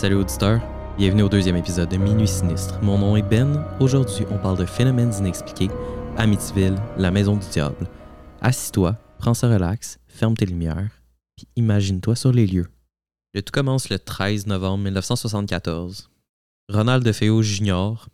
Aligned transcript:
Salut 0.00 0.14
auditeurs, 0.14 0.62
bienvenue 0.96 1.24
au 1.24 1.28
deuxième 1.28 1.56
épisode 1.56 1.90
de 1.90 1.98
Minuit 1.98 2.26
Sinistre. 2.26 2.82
Mon 2.82 2.96
nom 2.96 3.16
est 3.16 3.22
Ben. 3.22 3.62
Aujourd'hui, 3.80 4.24
on 4.30 4.38
parle 4.38 4.56
de 4.56 4.64
phénomènes 4.64 5.12
inexpliqués, 5.18 5.68
Amityville, 6.16 6.78
la 6.96 7.10
maison 7.10 7.36
du 7.36 7.46
diable. 7.46 7.86
Assis-toi, 8.40 8.96
prends 9.18 9.34
ça 9.34 9.50
relax, 9.50 9.98
ferme 10.08 10.34
tes 10.38 10.46
lumières, 10.46 11.02
puis 11.36 11.48
imagine-toi 11.56 12.16
sur 12.16 12.32
les 12.32 12.46
lieux. 12.46 12.68
Le 13.34 13.42
tout 13.42 13.52
commence 13.52 13.90
le 13.90 13.98
13 13.98 14.46
novembre 14.46 14.84
1974. 14.84 16.08
Ronald 16.70 17.04
DeFeo 17.04 17.42
Jr., 17.42 18.08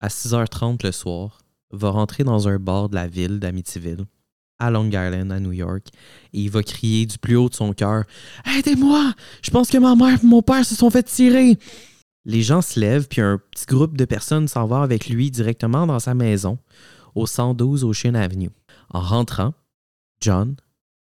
à 0.00 0.08
6h30 0.08 0.82
le 0.82 0.92
soir, 0.92 1.42
va 1.72 1.90
rentrer 1.90 2.24
dans 2.24 2.48
un 2.48 2.58
bar 2.58 2.88
de 2.88 2.94
la 2.94 3.06
ville 3.06 3.38
d'Amityville, 3.38 4.06
à 4.58 4.70
Long 4.70 4.86
Island, 4.86 5.30
à 5.32 5.40
New 5.40 5.52
York, 5.52 5.88
et 6.32 6.40
il 6.40 6.50
va 6.50 6.62
crier 6.62 7.06
du 7.06 7.18
plus 7.18 7.36
haut 7.36 7.48
de 7.48 7.54
son 7.54 7.72
cœur 7.72 8.04
Aidez-moi 8.58 9.14
Je 9.42 9.50
pense 9.50 9.70
que 9.70 9.78
ma 9.78 9.94
mère 9.94 10.18
et 10.22 10.26
mon 10.26 10.42
père 10.42 10.64
se 10.64 10.74
sont 10.74 10.90
fait 10.90 11.02
tirer 11.02 11.56
Les 12.24 12.42
gens 12.42 12.62
se 12.62 12.78
lèvent, 12.78 13.08
puis 13.08 13.20
un 13.20 13.38
petit 13.50 13.66
groupe 13.66 13.96
de 13.96 14.04
personnes 14.04 14.48
s'en 14.48 14.66
va 14.66 14.82
avec 14.82 15.08
lui 15.08 15.30
directement 15.30 15.86
dans 15.86 16.00
sa 16.00 16.14
maison, 16.14 16.58
au 17.14 17.26
112 17.26 17.84
Ocean 17.84 18.14
Avenue. 18.14 18.50
En 18.90 19.00
rentrant, 19.00 19.54
John, 20.20 20.56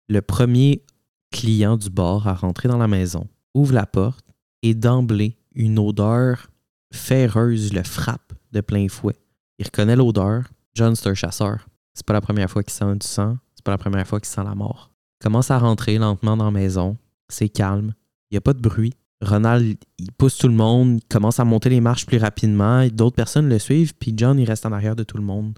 le 0.10 0.22
premier 0.22 0.84
client 1.32 1.78
du 1.78 1.90
bar 1.90 2.28
à 2.28 2.34
rentrer 2.34 2.68
dans 2.68 2.78
la 2.78 2.88
maison, 2.88 3.28
ouvre 3.54 3.74
la 3.74 3.86
porte 3.86 4.26
et 4.62 4.74
d'emblée, 4.74 5.38
une 5.54 5.80
odeur 5.80 6.48
ferreuse 6.92 7.74
le 7.74 7.84
frappe 7.84 8.34
de 8.52 8.62
plein 8.62 8.88
fouet. 8.88 9.16
Il 9.60 9.66
reconnaît 9.66 9.96
l'odeur. 9.96 10.46
John, 10.74 10.96
c'est 10.96 11.10
un 11.10 11.14
chasseur. 11.14 11.68
C'est 11.94 12.06
pas 12.06 12.14
la 12.14 12.22
première 12.22 12.50
fois 12.50 12.64
qu'il 12.64 12.74
sent 12.74 12.96
du 12.96 13.08
sang. 13.08 13.38
Pas 13.66 13.72
la 13.72 13.78
première 13.78 14.08
fois 14.08 14.22
qu'il 14.22 14.30
sent 14.30 14.44
la 14.46 14.56
mort. 14.56 14.92
Il 15.20 15.24
commence 15.24 15.52
à 15.52 15.58
rentrer 15.58 15.98
lentement 15.98 16.38
dans 16.38 16.46
la 16.46 16.52
maison. 16.52 16.96
C'est 17.28 17.50
calme. 17.50 17.94
Il 18.30 18.36
n'y 18.36 18.38
a 18.38 18.42
pas 18.42 18.54
de 18.54 18.62
bruit. 18.62 18.94
Ronald, 19.22 19.78
il 19.98 20.12
pousse 20.12 20.38
tout 20.38 20.48
le 20.48 20.54
monde. 20.54 21.00
Il 21.02 21.08
commence 21.10 21.40
à 21.40 21.46
monter 21.46 21.70
les 21.70 21.82
marches 21.82 22.06
plus 22.06 22.20
rapidement. 22.20 22.88
D'autres 22.88 23.16
personnes 23.16 23.50
le 23.50 23.60
suivent. 23.60 23.94
Puis 23.96 24.14
John, 24.16 24.40
il 24.40 24.46
reste 24.46 24.66
en 24.66 24.72
arrière 24.72 24.96
de 24.96 25.04
tout 25.04 25.18
le 25.18 25.24
monde. 25.24 25.58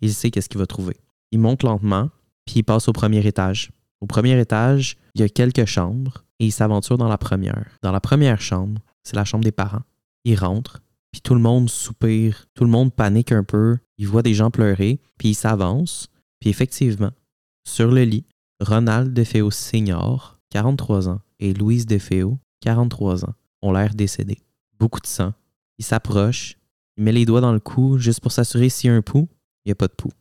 Il 0.00 0.14
sait 0.14 0.30
qu'est-ce 0.30 0.48
qu'il 0.48 0.60
va 0.60 0.66
trouver. 0.66 0.96
Il 1.32 1.40
monte 1.40 1.64
lentement. 1.64 2.10
Puis 2.46 2.60
il 2.60 2.62
passe 2.62 2.88
au 2.88 2.92
premier 2.92 3.26
étage. 3.26 3.72
Au 4.00 4.06
premier 4.06 4.40
étage, 4.40 4.96
il 5.14 5.20
y 5.20 5.24
a 5.24 5.28
quelques 5.28 5.64
chambres. 5.64 6.24
Et 6.38 6.46
il 6.46 6.52
s'aventure 6.52 6.96
dans 6.96 7.08
la 7.08 7.18
première. 7.18 7.66
Dans 7.82 7.90
la 7.90 8.00
première 8.00 8.40
chambre, 8.40 8.80
c'est 9.02 9.16
la 9.16 9.24
chambre 9.24 9.42
des 9.42 9.52
parents. 9.52 9.82
Il 10.24 10.38
rentre, 10.38 10.80
puis 11.10 11.20
tout 11.20 11.34
le 11.34 11.40
monde 11.40 11.68
soupire, 11.68 12.46
tout 12.54 12.64
le 12.64 12.70
monde 12.70 12.94
panique 12.94 13.32
un 13.32 13.42
peu, 13.42 13.78
il 13.96 14.06
voit 14.06 14.22
des 14.22 14.34
gens 14.34 14.50
pleurer, 14.50 15.00
puis 15.16 15.30
il 15.30 15.34
s'avance, 15.34 16.08
puis 16.38 16.50
effectivement, 16.50 17.10
sur 17.68 17.90
le 17.90 18.02
lit, 18.02 18.24
Ronald 18.60 19.12
DeFeo 19.12 19.50
Senior, 19.50 20.40
43 20.50 21.08
ans, 21.08 21.20
et 21.38 21.54
Louise 21.54 21.86
DeFeo, 21.86 22.38
43 22.60 23.24
ans, 23.24 23.34
ont 23.62 23.72
l'air 23.72 23.94
décédés. 23.94 24.38
Beaucoup 24.78 25.00
de 25.00 25.06
sang. 25.06 25.32
Il 25.78 25.84
s'approche, 25.84 26.56
il 26.96 27.04
met 27.04 27.12
les 27.12 27.24
doigts 27.24 27.40
dans 27.40 27.52
le 27.52 27.60
cou 27.60 27.98
juste 27.98 28.20
pour 28.20 28.32
s'assurer 28.32 28.68
s'il 28.68 28.90
y 28.90 28.92
a 28.92 28.96
un 28.96 29.02
pouls. 29.02 29.28
Il 29.64 29.68
n'y 29.68 29.72
a 29.72 29.76
pas 29.76 29.86
de 29.86 29.92
pouls. 29.92 30.12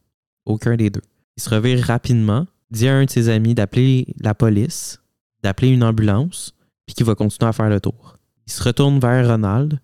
Aucun 0.45 0.75
des 0.75 0.89
deux. 0.89 1.01
Il 1.35 1.43
se 1.43 1.49
revire 1.49 1.83
rapidement, 1.83 2.45
dit 2.69 2.87
à 2.87 2.95
un 2.95 3.05
de 3.05 3.09
ses 3.09 3.29
amis 3.29 3.55
d'appeler 3.55 4.13
la 4.19 4.35
police, 4.35 5.01
d'appeler 5.41 5.69
une 5.69 5.83
ambulance, 5.83 6.53
puis 6.85 6.95
qu'il 6.95 7.05
va 7.05 7.15
continuer 7.15 7.49
à 7.49 7.53
faire 7.53 7.69
le 7.69 7.79
tour. 7.79 8.17
Il 8.45 8.51
se 8.51 8.63
retourne 8.63 8.99
vers 8.99 9.27
Ronald, 9.27 9.79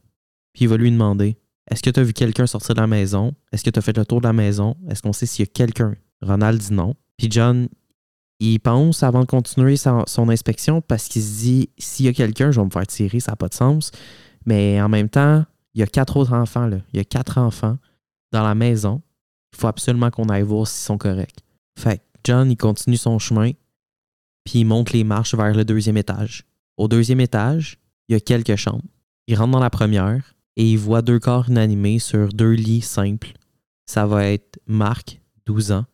puis 0.53 0.65
il 0.65 0.67
va 0.67 0.77
lui 0.77 0.91
demander 0.91 1.37
Est-ce 1.69 1.81
que 1.81 1.89
tu 1.89 1.99
as 1.99 2.03
vu 2.03 2.13
quelqu'un 2.13 2.45
sortir 2.45 2.75
de 2.75 2.81
la 2.81 2.87
maison? 2.87 3.33
Est-ce 3.51 3.63
que 3.63 3.69
tu 3.69 3.79
as 3.79 3.81
fait 3.81 3.97
le 3.97 4.05
tour 4.05 4.21
de 4.21 4.27
la 4.27 4.33
maison? 4.33 4.75
Est-ce 4.89 5.01
qu'on 5.01 5.13
sait 5.13 5.25
s'il 5.25 5.45
y 5.45 5.47
a 5.47 5.51
quelqu'un 5.51 5.95
Ronald 6.23 6.59
dit 6.59 6.73
non. 6.73 6.95
Puis 7.17 7.27
John, 7.29 7.67
il 8.39 8.59
pense 8.59 9.03
avant 9.03 9.21
de 9.21 9.25
continuer 9.25 9.77
son, 9.77 10.29
inspection 10.29 10.81
parce 10.81 11.07
qu'il 11.07 11.21
se 11.21 11.39
dit 11.39 11.69
S'il 11.77 12.05
y 12.05 12.09
a 12.09 12.13
quelqu'un, 12.13 12.51
je 12.51 12.59
vais 12.59 12.65
me 12.65 12.71
faire 12.71 12.87
tirer, 12.87 13.19
ça 13.19 13.31
n'a 13.31 13.35
pas 13.35 13.47
de 13.47 13.53
sens. 13.53 13.91
Mais 14.45 14.81
en 14.81 14.89
même 14.89 15.09
temps, 15.09 15.45
il 15.73 15.79
y 15.79 15.83
a 15.83 15.87
quatre 15.87 16.17
autres 16.17 16.33
enfants. 16.33 16.67
Là. 16.67 16.77
Il 16.91 16.97
y 16.97 16.99
a 16.99 17.05
quatre 17.05 17.37
enfants 17.37 17.77
dans 18.31 18.43
la 18.43 18.55
maison. 18.55 19.01
Il 19.53 19.59
faut 19.59 19.67
absolument 19.67 20.09
qu'on 20.09 20.29
aille 20.29 20.43
voir 20.43 20.67
s'ils 20.67 20.85
sont 20.85 20.97
corrects. 20.97 21.39
Fait 21.77 21.97
que 21.97 22.03
John, 22.25 22.51
il 22.51 22.57
continue 22.57 22.97
son 22.97 23.19
chemin, 23.19 23.51
puis 24.43 24.59
il 24.59 24.65
monte 24.65 24.91
les 24.91 25.03
marches 25.03 25.35
vers 25.35 25.53
le 25.53 25.63
deuxième 25.63 25.97
étage. 25.97 26.45
Au 26.77 26.87
deuxième 26.87 27.19
étage, 27.19 27.77
il 28.07 28.13
y 28.13 28.15
a 28.15 28.19
quelques 28.19 28.55
chambres. 28.55 28.83
Il 29.27 29.37
rentre 29.37 29.51
dans 29.51 29.59
la 29.59 29.69
première 29.69 30.35
et 30.57 30.71
il 30.71 30.77
voit 30.77 31.01
deux 31.01 31.19
corps 31.19 31.49
inanimés 31.49 31.99
sur 31.99 32.29
deux 32.29 32.51
lits 32.51 32.81
simples. 32.81 33.33
Ça 33.85 34.05
va 34.05 34.25
être 34.27 34.59
Marc, 34.67 35.21
12 35.45 35.71
ans, 35.71 35.85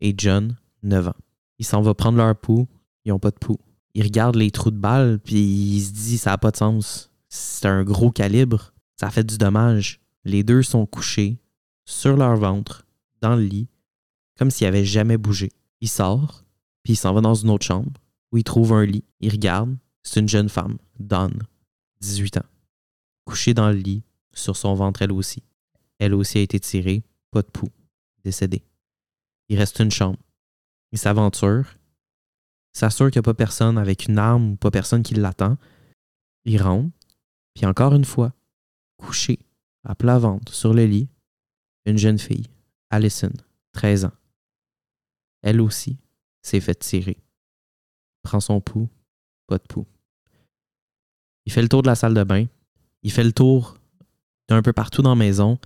et 0.00 0.14
John, 0.16 0.54
9 0.82 1.08
ans. 1.08 1.16
Il 1.58 1.66
s'en 1.66 1.82
va 1.82 1.94
prendre 1.94 2.18
leur 2.18 2.36
pouls. 2.36 2.68
Ils 3.04 3.10
n'ont 3.10 3.18
pas 3.18 3.30
de 3.30 3.38
pouls. 3.38 3.58
Il 3.94 4.02
regarde 4.02 4.36
les 4.36 4.50
trous 4.50 4.70
de 4.70 4.78
balles, 4.78 5.18
puis 5.18 5.40
il 5.40 5.80
se 5.82 5.92
dit 5.92 6.18
ça 6.18 6.30
n'a 6.30 6.38
pas 6.38 6.50
de 6.50 6.56
sens. 6.56 7.10
C'est 7.28 7.66
un 7.66 7.82
gros 7.84 8.10
calibre. 8.10 8.72
Ça 8.96 9.10
fait 9.10 9.24
du 9.24 9.38
dommage. 9.38 10.00
Les 10.24 10.42
deux 10.42 10.62
sont 10.62 10.86
couchés 10.86 11.38
sur 11.84 12.16
leur 12.16 12.36
ventre, 12.36 12.86
dans 13.22 13.34
le 13.34 13.42
lit, 13.42 13.68
comme 14.36 14.50
s'ils 14.50 14.66
n'avaient 14.66 14.84
jamais 14.84 15.16
bougé. 15.16 15.50
Il 15.80 15.88
sort, 15.88 16.44
puis 16.82 16.92
il 16.92 16.96
s'en 16.96 17.14
va 17.14 17.20
dans 17.20 17.34
une 17.34 17.50
autre 17.50 17.64
chambre 17.64 17.92
où 18.30 18.36
il 18.36 18.44
trouve 18.44 18.72
un 18.72 18.84
lit. 18.84 19.04
Il 19.20 19.30
regarde, 19.30 19.76
c'est 20.02 20.20
une 20.20 20.28
jeune 20.28 20.48
femme, 20.48 20.76
Dawn, 20.98 21.32
18 22.00 22.38
ans, 22.38 22.46
couchée 23.24 23.54
dans 23.54 23.70
le 23.70 23.76
lit, 23.76 24.02
sur 24.34 24.56
son 24.56 24.74
ventre 24.74 25.02
elle 25.02 25.12
aussi. 25.12 25.42
Elle 25.98 26.14
aussi 26.14 26.38
a 26.38 26.42
été 26.42 26.60
tirée, 26.60 27.02
pas 27.30 27.42
de 27.42 27.48
pouls, 27.48 27.72
décédée. 28.24 28.62
Il 29.48 29.58
reste 29.58 29.78
une 29.80 29.90
chambre. 29.90 30.18
Il 30.92 30.98
s'aventure, 30.98 31.76
s'assure 32.72 33.10
qu'il 33.10 33.18
n'y 33.18 33.24
a 33.24 33.30
pas 33.30 33.34
personne 33.34 33.78
avec 33.78 34.06
une 34.06 34.18
arme 34.18 34.52
ou 34.52 34.56
pas 34.56 34.70
personne 34.70 35.02
qui 35.02 35.14
l'attend. 35.14 35.56
Il 36.44 36.62
rentre, 36.62 36.90
puis 37.54 37.66
encore 37.66 37.94
une 37.94 38.04
fois, 38.04 38.32
couché, 38.96 39.38
à 39.84 39.94
plat 39.94 40.18
ventre, 40.18 40.54
sur 40.54 40.72
le 40.72 40.86
lit, 40.86 41.08
une 41.84 41.98
jeune 41.98 42.18
fille, 42.18 42.46
Allison, 42.90 43.32
13 43.72 44.06
ans. 44.06 44.12
Elle 45.42 45.60
aussi 45.60 45.98
s'est 46.42 46.60
fait 46.60 46.74
tirer. 46.74 47.18
Prend 48.22 48.40
son 48.40 48.60
pouls, 48.60 48.88
pas 49.46 49.58
de 49.58 49.64
pouls. 49.68 49.86
Il 51.46 51.52
fait 51.52 51.62
le 51.62 51.68
tour 51.68 51.82
de 51.82 51.88
la 51.88 51.94
salle 51.94 52.14
de 52.14 52.24
bain. 52.24 52.46
Il 53.02 53.12
fait 53.12 53.24
le 53.24 53.32
tour 53.32 53.78
d'un 54.48 54.62
peu 54.62 54.72
partout 54.72 55.02
dans 55.02 55.10
la 55.10 55.16
maison, 55.16 55.58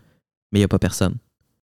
mais 0.50 0.58
il 0.58 0.60
n'y 0.60 0.64
a 0.64 0.68
pas 0.68 0.78
personne. 0.78 1.16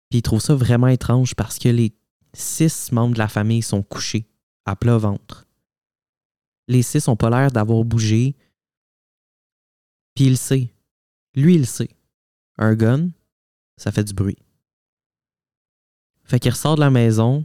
Puis 0.09 0.20
il 0.20 0.22
trouve 0.22 0.41
ça 0.41 0.56
vraiment 0.56 0.88
étrange 0.88 1.36
parce 1.36 1.59
que 1.59 1.70
les 1.70 1.94
six 2.34 2.91
membres 2.91 3.13
de 3.13 3.19
la 3.19 3.28
famille 3.28 3.62
sont 3.62 3.84
couchés, 3.84 4.28
à 4.66 4.75
plat 4.75 4.97
ventre. 4.97 5.47
Les 6.67 6.81
six 6.81 7.07
n'ont 7.07 7.16
pas 7.16 7.29
l'air 7.29 7.51
d'avoir 7.51 7.84
bougé. 7.84 8.35
Puis 10.16 10.25
il 10.25 10.38
sait. 10.38 10.73
Lui, 11.35 11.56
il 11.56 11.66
sait. 11.66 11.90
Un 12.57 12.75
gun, 12.75 13.09
ça 13.78 13.91
fait 13.91 14.03
du 14.03 14.13
bruit. 14.13 14.38
Fait 16.23 16.40
qu'il 16.40 16.51
ressort 16.51 16.75
de 16.75 16.81
la 16.81 16.91
maison, 16.91 17.44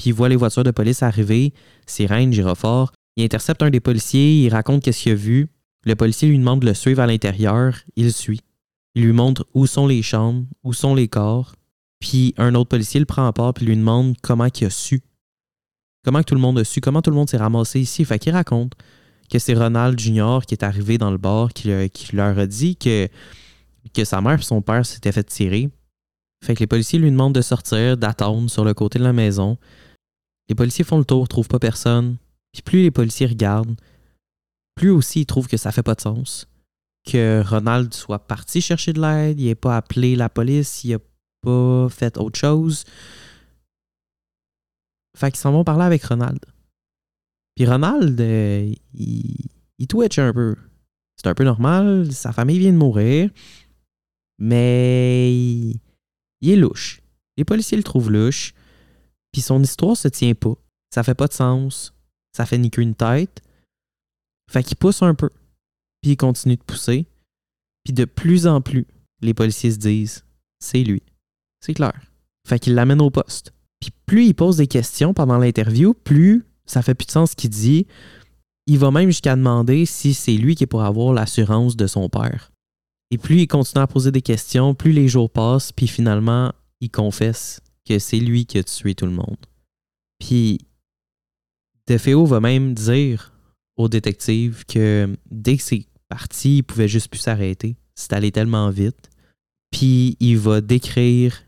puis 0.00 0.08
il 0.10 0.14
voit 0.14 0.30
les 0.30 0.36
voitures 0.36 0.64
de 0.64 0.70
police 0.70 1.02
arriver, 1.02 1.52
sirène, 1.86 2.32
gyrophare. 2.32 2.90
Il 3.16 3.24
intercepte 3.24 3.62
un 3.62 3.68
des 3.68 3.80
policiers, 3.80 4.44
il 4.44 4.48
raconte 4.48 4.82
qu'est-ce 4.82 5.02
qu'il 5.02 5.12
a 5.12 5.14
vu. 5.14 5.48
Le 5.84 5.94
policier 5.94 6.26
lui 6.26 6.38
demande 6.38 6.60
de 6.60 6.66
le 6.66 6.72
suivre 6.72 7.02
à 7.02 7.06
l'intérieur, 7.06 7.76
il 7.96 8.06
le 8.06 8.10
suit. 8.10 8.40
Il 8.94 9.04
lui 9.04 9.12
montre 9.12 9.46
où 9.52 9.66
sont 9.66 9.86
les 9.86 10.00
chambres, 10.00 10.46
où 10.62 10.72
sont 10.72 10.94
les 10.94 11.08
corps. 11.08 11.54
Puis 12.00 12.34
un 12.38 12.54
autre 12.54 12.68
policier 12.68 12.98
le 12.98 13.06
prend 13.06 13.26
à 13.26 13.32
part 13.32 13.54
puis 13.54 13.66
lui 13.66 13.76
demande 13.76 14.16
comment 14.22 14.46
il 14.46 14.64
a 14.64 14.70
su. 14.70 15.02
Comment 16.04 16.22
tout 16.22 16.34
le 16.34 16.40
monde 16.40 16.58
a 16.58 16.64
su, 16.64 16.80
comment 16.80 17.02
tout 17.02 17.10
le 17.10 17.16
monde 17.16 17.28
s'est 17.28 17.36
ramassé 17.36 17.78
ici. 17.78 18.04
Fait 18.04 18.18
qu'il 18.18 18.32
raconte 18.32 18.72
que 19.30 19.38
c'est 19.38 19.54
Ronald 19.54 19.98
Jr. 19.98 20.40
qui 20.46 20.54
est 20.54 20.64
arrivé 20.64 20.98
dans 20.98 21.10
le 21.10 21.18
bar, 21.18 21.52
qui, 21.52 21.68
leur 22.12 22.38
a 22.38 22.46
dit 22.46 22.76
que, 22.76 23.08
sa 24.04 24.20
mère 24.20 24.40
et 24.40 24.42
son 24.42 24.62
père 24.62 24.84
s'étaient 24.84 25.12
fait 25.12 25.24
tirer. 25.24 25.70
Fait 26.44 26.54
que 26.54 26.60
les 26.60 26.66
policiers 26.66 26.98
lui 26.98 27.10
demandent 27.10 27.34
de 27.34 27.42
sortir, 27.42 27.96
d'attendre 27.96 28.50
sur 28.50 28.64
le 28.64 28.72
côté 28.72 28.98
de 28.98 29.04
la 29.04 29.12
maison. 29.12 29.58
Les 30.48 30.54
policiers 30.54 30.84
font 30.84 30.98
le 30.98 31.04
tour, 31.04 31.28
trouvent 31.28 31.48
pas 31.48 31.58
personne. 31.58 32.16
Puis 32.52 32.62
plus 32.62 32.82
les 32.82 32.90
policiers 32.90 33.26
regardent, 33.26 33.76
plus 34.74 34.90
aussi 34.90 35.20
ils 35.20 35.26
trouvent 35.26 35.46
que 35.46 35.58
ça 35.58 35.70
fait 35.70 35.82
pas 35.82 35.94
de 35.94 36.00
sens. 36.00 36.48
Que 37.06 37.42
Ronald 37.46 37.94
soit 37.94 38.26
parti 38.26 38.60
chercher 38.60 38.92
de 38.92 39.00
l'aide, 39.00 39.38
il 39.38 39.46
n'ait 39.46 39.54
pas 39.54 39.76
appelé 39.76 40.16
la 40.16 40.28
police, 40.28 40.82
il 40.84 40.98
pas 41.40 41.88
fait 41.88 42.16
autre 42.18 42.38
chose. 42.38 42.84
Fait 45.16 45.30
qu'ils 45.30 45.40
s'en 45.40 45.52
vont 45.52 45.64
parler 45.64 45.84
avec 45.84 46.02
Ronald. 46.04 46.40
Puis 47.56 47.66
Ronald, 47.66 48.20
euh, 48.20 48.72
il, 48.94 49.46
il 49.78 49.86
twitch 49.86 50.18
un 50.18 50.32
peu. 50.32 50.56
C'est 51.16 51.28
un 51.28 51.34
peu 51.34 51.44
normal, 51.44 52.12
sa 52.12 52.32
famille 52.32 52.58
vient 52.58 52.72
de 52.72 52.78
mourir. 52.78 53.30
Mais 54.38 55.32
il, 55.32 55.80
il 56.40 56.50
est 56.50 56.56
louche. 56.56 57.02
Les 57.36 57.44
policiers 57.44 57.76
le 57.76 57.82
trouvent 57.82 58.10
louche. 58.10 58.54
Puis 59.32 59.42
son 59.42 59.62
histoire 59.62 59.96
se 59.96 60.08
tient 60.08 60.34
pas. 60.34 60.54
Ça 60.94 61.02
fait 61.02 61.14
pas 61.14 61.26
de 61.26 61.32
sens. 61.32 61.94
Ça 62.36 62.46
fait 62.46 62.58
ni 62.58 62.70
qu'une 62.70 62.94
tête. 62.94 63.42
Fait 64.50 64.62
qu'il 64.62 64.76
pousse 64.76 65.02
un 65.02 65.14
peu. 65.14 65.30
Puis 66.02 66.12
il 66.12 66.16
continue 66.16 66.56
de 66.56 66.62
pousser. 66.62 67.06
Puis 67.84 67.92
de 67.92 68.04
plus 68.04 68.46
en 68.46 68.60
plus, 68.60 68.86
les 69.20 69.34
policiers 69.34 69.72
se 69.72 69.78
disent 69.78 70.24
c'est 70.58 70.82
lui. 70.82 71.02
C'est 71.60 71.74
clair. 71.74 71.98
Fait 72.46 72.58
qu'il 72.58 72.74
l'amène 72.74 73.00
au 73.00 73.10
poste. 73.10 73.52
Puis 73.80 73.90
plus 74.06 74.26
il 74.26 74.34
pose 74.34 74.56
des 74.56 74.66
questions 74.66 75.14
pendant 75.14 75.38
l'interview, 75.38 75.94
plus 75.94 76.44
ça 76.66 76.82
fait 76.82 76.94
plus 76.94 77.06
de 77.06 77.10
sens 77.10 77.32
ce 77.32 77.36
qu'il 77.36 77.50
dit. 77.50 77.86
il 78.66 78.78
va 78.78 78.90
même 78.90 79.08
jusqu'à 79.08 79.34
demander 79.34 79.86
si 79.86 80.14
c'est 80.14 80.36
lui 80.36 80.54
qui 80.54 80.64
est 80.64 80.68
pour 80.68 80.84
avoir 80.84 81.12
l'assurance 81.12 81.76
de 81.76 81.86
son 81.86 82.08
père. 82.08 82.52
Et 83.10 83.18
plus 83.18 83.40
il 83.40 83.48
continue 83.48 83.82
à 83.82 83.88
poser 83.88 84.12
des 84.12 84.22
questions, 84.22 84.74
plus 84.74 84.92
les 84.92 85.08
jours 85.08 85.30
passent, 85.30 85.72
puis 85.72 85.88
finalement, 85.88 86.52
il 86.80 86.90
confesse 86.90 87.60
que 87.88 87.98
c'est 87.98 88.20
lui 88.20 88.46
qui 88.46 88.58
a 88.58 88.62
tué 88.62 88.94
tout 88.94 89.06
le 89.06 89.12
monde. 89.12 89.36
Puis, 90.20 90.58
DeFeo 91.88 92.24
va 92.24 92.38
même 92.38 92.74
dire 92.74 93.32
au 93.76 93.88
détective 93.88 94.64
que 94.66 95.16
dès 95.28 95.56
que 95.56 95.62
c'est 95.62 95.86
parti, 96.08 96.58
il 96.58 96.62
pouvait 96.62 96.86
juste 96.86 97.08
plus 97.08 97.18
s'arrêter. 97.18 97.76
C'est 97.96 98.12
allé 98.12 98.30
tellement 98.30 98.70
vite. 98.70 99.10
Puis, 99.72 100.16
il 100.20 100.38
va 100.38 100.60
décrire 100.60 101.42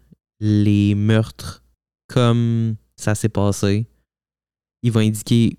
les 0.44 0.96
meurtres 0.96 1.62
comme 2.08 2.74
ça 2.96 3.14
s'est 3.14 3.28
passé. 3.28 3.86
Il 4.82 4.90
va 4.90 5.00
indiquer 5.00 5.56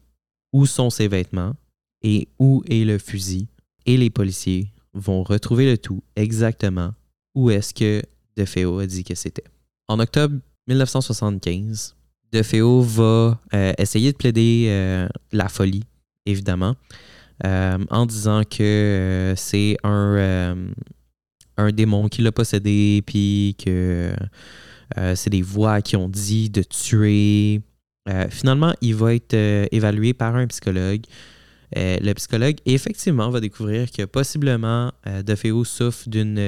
où 0.52 0.66
sont 0.66 0.90
ses 0.90 1.08
vêtements 1.08 1.56
et 2.02 2.28
où 2.38 2.62
est 2.68 2.84
le 2.84 2.98
fusil. 2.98 3.48
Et 3.86 3.96
les 3.96 4.10
policiers 4.10 4.68
vont 4.94 5.24
retrouver 5.24 5.72
le 5.72 5.78
tout 5.78 6.04
exactement 6.18 6.94
où 7.34 7.50
est-ce 7.50 7.74
que 7.74 8.02
DeFeo 8.36 8.80
a 8.80 8.86
dit 8.86 9.06
que 9.06 9.16
c'était. 9.16 9.46
En 9.88 10.00
octobre 10.00 10.36
1975, 10.68 11.96
DeFeo 12.34 12.82
va 12.82 13.40
euh, 13.54 13.74
essayer 13.78 14.12
de 14.12 14.18
plaider 14.18 14.66
euh, 14.68 15.08
la 15.32 15.48
folie, 15.48 15.86
évidemment, 16.26 16.76
euh, 17.46 17.78
en 17.90 18.06
disant 18.06 18.44
que 18.44 19.34
c'est 19.38 19.78
un, 19.84 20.56
un 21.56 21.72
démon 21.72 22.10
qui 22.10 22.22
l'a 22.22 22.34
possédé, 22.34 23.02
puis 23.06 23.56
que 23.64 24.14
c'est 25.16 25.30
des 25.30 25.42
voix 25.42 25.82
qui 25.82 25.96
ont 25.96 26.10
dit 26.10 26.50
de 26.50 26.62
tuer. 26.64 27.62
finalement, 28.30 28.74
il 28.82 28.96
va 28.96 29.16
être 29.16 29.36
évalué 29.72 30.14
par 30.14 30.36
un 30.36 30.48
psychologue. 30.48 31.02
le 31.76 32.14
psychologue, 32.14 32.58
effectivement, 32.66 33.30
va 33.30 33.40
découvrir 33.40 33.92
que 33.92 34.04
possiblement 34.06 34.92
DeFeo 35.06 35.64
souffre 35.64 36.10
d'une 36.10 36.40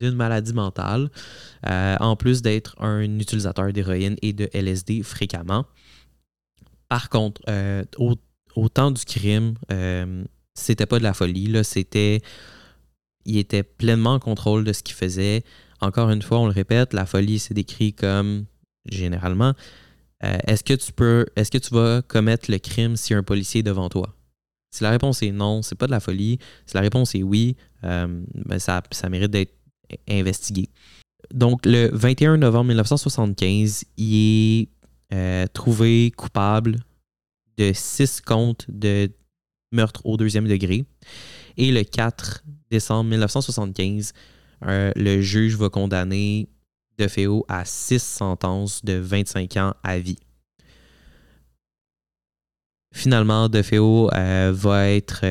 maladie 0.00 0.52
mentale, 0.52 1.10
euh, 1.66 1.96
en 2.00 2.16
plus 2.16 2.42
d'être 2.42 2.80
un 2.80 3.18
utilisateur 3.18 3.72
d'héroïne 3.72 4.16
et 4.22 4.32
de 4.32 4.48
LSD 4.52 5.02
fréquemment. 5.02 5.66
Par 6.88 7.08
contre, 7.08 7.40
euh, 7.48 7.84
au, 7.98 8.68
temps 8.68 8.90
du 8.90 9.04
crime, 9.04 9.54
euh, 9.72 10.24
c'était 10.54 10.86
pas 10.86 10.98
de 10.98 11.04
la 11.04 11.14
folie. 11.14 11.52
C'était, 11.64 12.20
il 13.24 13.38
était 13.38 13.62
pleinement 13.62 14.14
en 14.14 14.18
contrôle 14.18 14.64
de 14.64 14.72
ce 14.72 14.82
qu'il 14.82 14.94
faisait. 14.94 15.42
Encore 15.80 16.10
une 16.10 16.22
fois, 16.22 16.38
on 16.38 16.46
le 16.46 16.52
répète, 16.52 16.92
la 16.92 17.06
folie, 17.06 17.38
c'est 17.38 17.54
décrit 17.54 17.92
comme 17.92 18.46
généralement. 18.86 19.54
est-ce 20.22 20.64
que 20.64 20.74
tu 20.74 20.92
peux, 20.92 21.26
est-ce 21.36 21.50
que 21.50 21.58
tu 21.58 21.74
vas 21.74 22.02
commettre 22.02 22.50
le 22.50 22.58
crime 22.58 22.96
si 22.96 23.14
un 23.14 23.22
policier 23.22 23.60
est 23.60 23.62
devant 23.64 23.88
toi? 23.88 24.14
Si 24.70 24.82
la 24.82 24.90
réponse 24.90 25.22
est 25.22 25.32
non, 25.32 25.62
c'est 25.62 25.74
pas 25.74 25.86
de 25.86 25.90
la 25.90 26.00
folie. 26.00 26.38
Si 26.66 26.74
la 26.74 26.80
réponse 26.80 27.14
est 27.14 27.22
oui, 27.22 27.56
ben 27.82 28.58
ça, 28.58 28.82
ça 28.90 29.08
mérite 29.08 29.30
d'être 29.30 29.54
investigué. 30.08 30.68
Donc, 31.32 31.66
le 31.66 31.90
21 31.92 32.36
novembre 32.38 32.68
1975, 32.68 33.84
il 33.96 34.60
est 34.62 34.68
euh, 35.14 35.46
trouvé 35.52 36.12
coupable 36.16 36.76
de 37.56 37.72
six 37.74 38.20
comptes 38.20 38.66
de 38.68 39.10
meurtre 39.72 40.00
au 40.04 40.16
deuxième 40.16 40.46
degré. 40.46 40.84
Et 41.56 41.72
le 41.72 41.82
4 41.82 42.44
décembre 42.70 43.10
1975, 43.10 44.12
euh, 44.64 44.92
le 44.96 45.20
juge 45.20 45.56
va 45.56 45.68
condamner 45.68 46.48
DeFeo 46.98 47.44
à 47.48 47.64
six 47.64 48.02
sentences 48.02 48.84
de 48.84 48.94
25 48.94 49.56
ans 49.56 49.74
à 49.82 49.98
vie. 49.98 50.18
Finalement, 52.94 53.48
DeFeo 53.48 54.10
euh, 54.12 54.52
va 54.54 54.88
être 54.88 55.24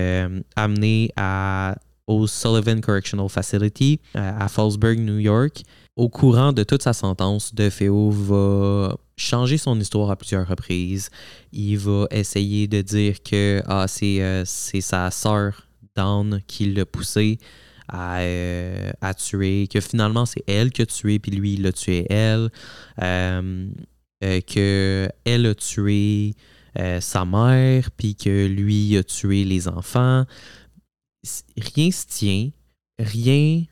amené 0.56 1.12
à 1.16 1.76
au 2.08 2.28
Sullivan 2.28 2.82
Correctional 2.82 3.30
Facility 3.30 4.00
euh, 4.16 4.32
à 4.40 4.48
Fallsburg, 4.48 5.00
New 5.00 5.20
York. 5.20 5.64
Au 5.96 6.10
courant 6.10 6.52
de 6.54 6.64
toute 6.64 6.84
sa 6.84 6.94
sentence, 6.94 7.54
DeFeo 7.54 8.12
va 8.12 8.96
changer 9.18 9.58
son 9.58 9.80
histoire 9.80 10.12
à 10.12 10.16
plusieurs 10.16 10.48
reprises. 10.48 11.10
Il 11.52 11.78
va 11.78 12.08
essayer 12.12 12.68
de 12.68 12.82
dire 12.82 13.24
que 13.24 13.62
ah, 13.66 13.88
c'est, 13.88 14.22
euh, 14.22 14.44
sa 14.46 15.10
sœur, 15.10 15.68
Dawn, 15.96 16.42
qui 16.48 16.74
l'a 16.74 16.86
poussé 16.86 17.38
à, 17.88 18.20
euh, 18.20 18.92
à, 19.02 19.14
tuer, 19.14 19.68
que 19.68 19.82
finalement 19.82 20.26
c'est 20.26 20.44
elle 20.48 20.72
qui 20.72 20.82
a 20.82 20.86
tué, 20.86 21.20
puis 21.20 21.32
lui, 21.32 21.54
il 21.54 21.64
l'a 21.64 21.72
tué 21.72 22.06
elle. 22.10 22.50
que 23.00 25.10
elle 25.26 25.46
a 25.46 25.56
tué 25.56 26.34
sa 27.00 27.26
mère, 27.26 27.92
puis 27.92 28.16
que 28.16 28.48
lui 28.48 28.98
a 28.98 29.04
tué 29.04 29.44
les 29.44 29.68
enfants 29.68 30.26
rien 31.58 31.92
se 31.92 32.06
tient, 32.08 32.50
rien 33.00 33.64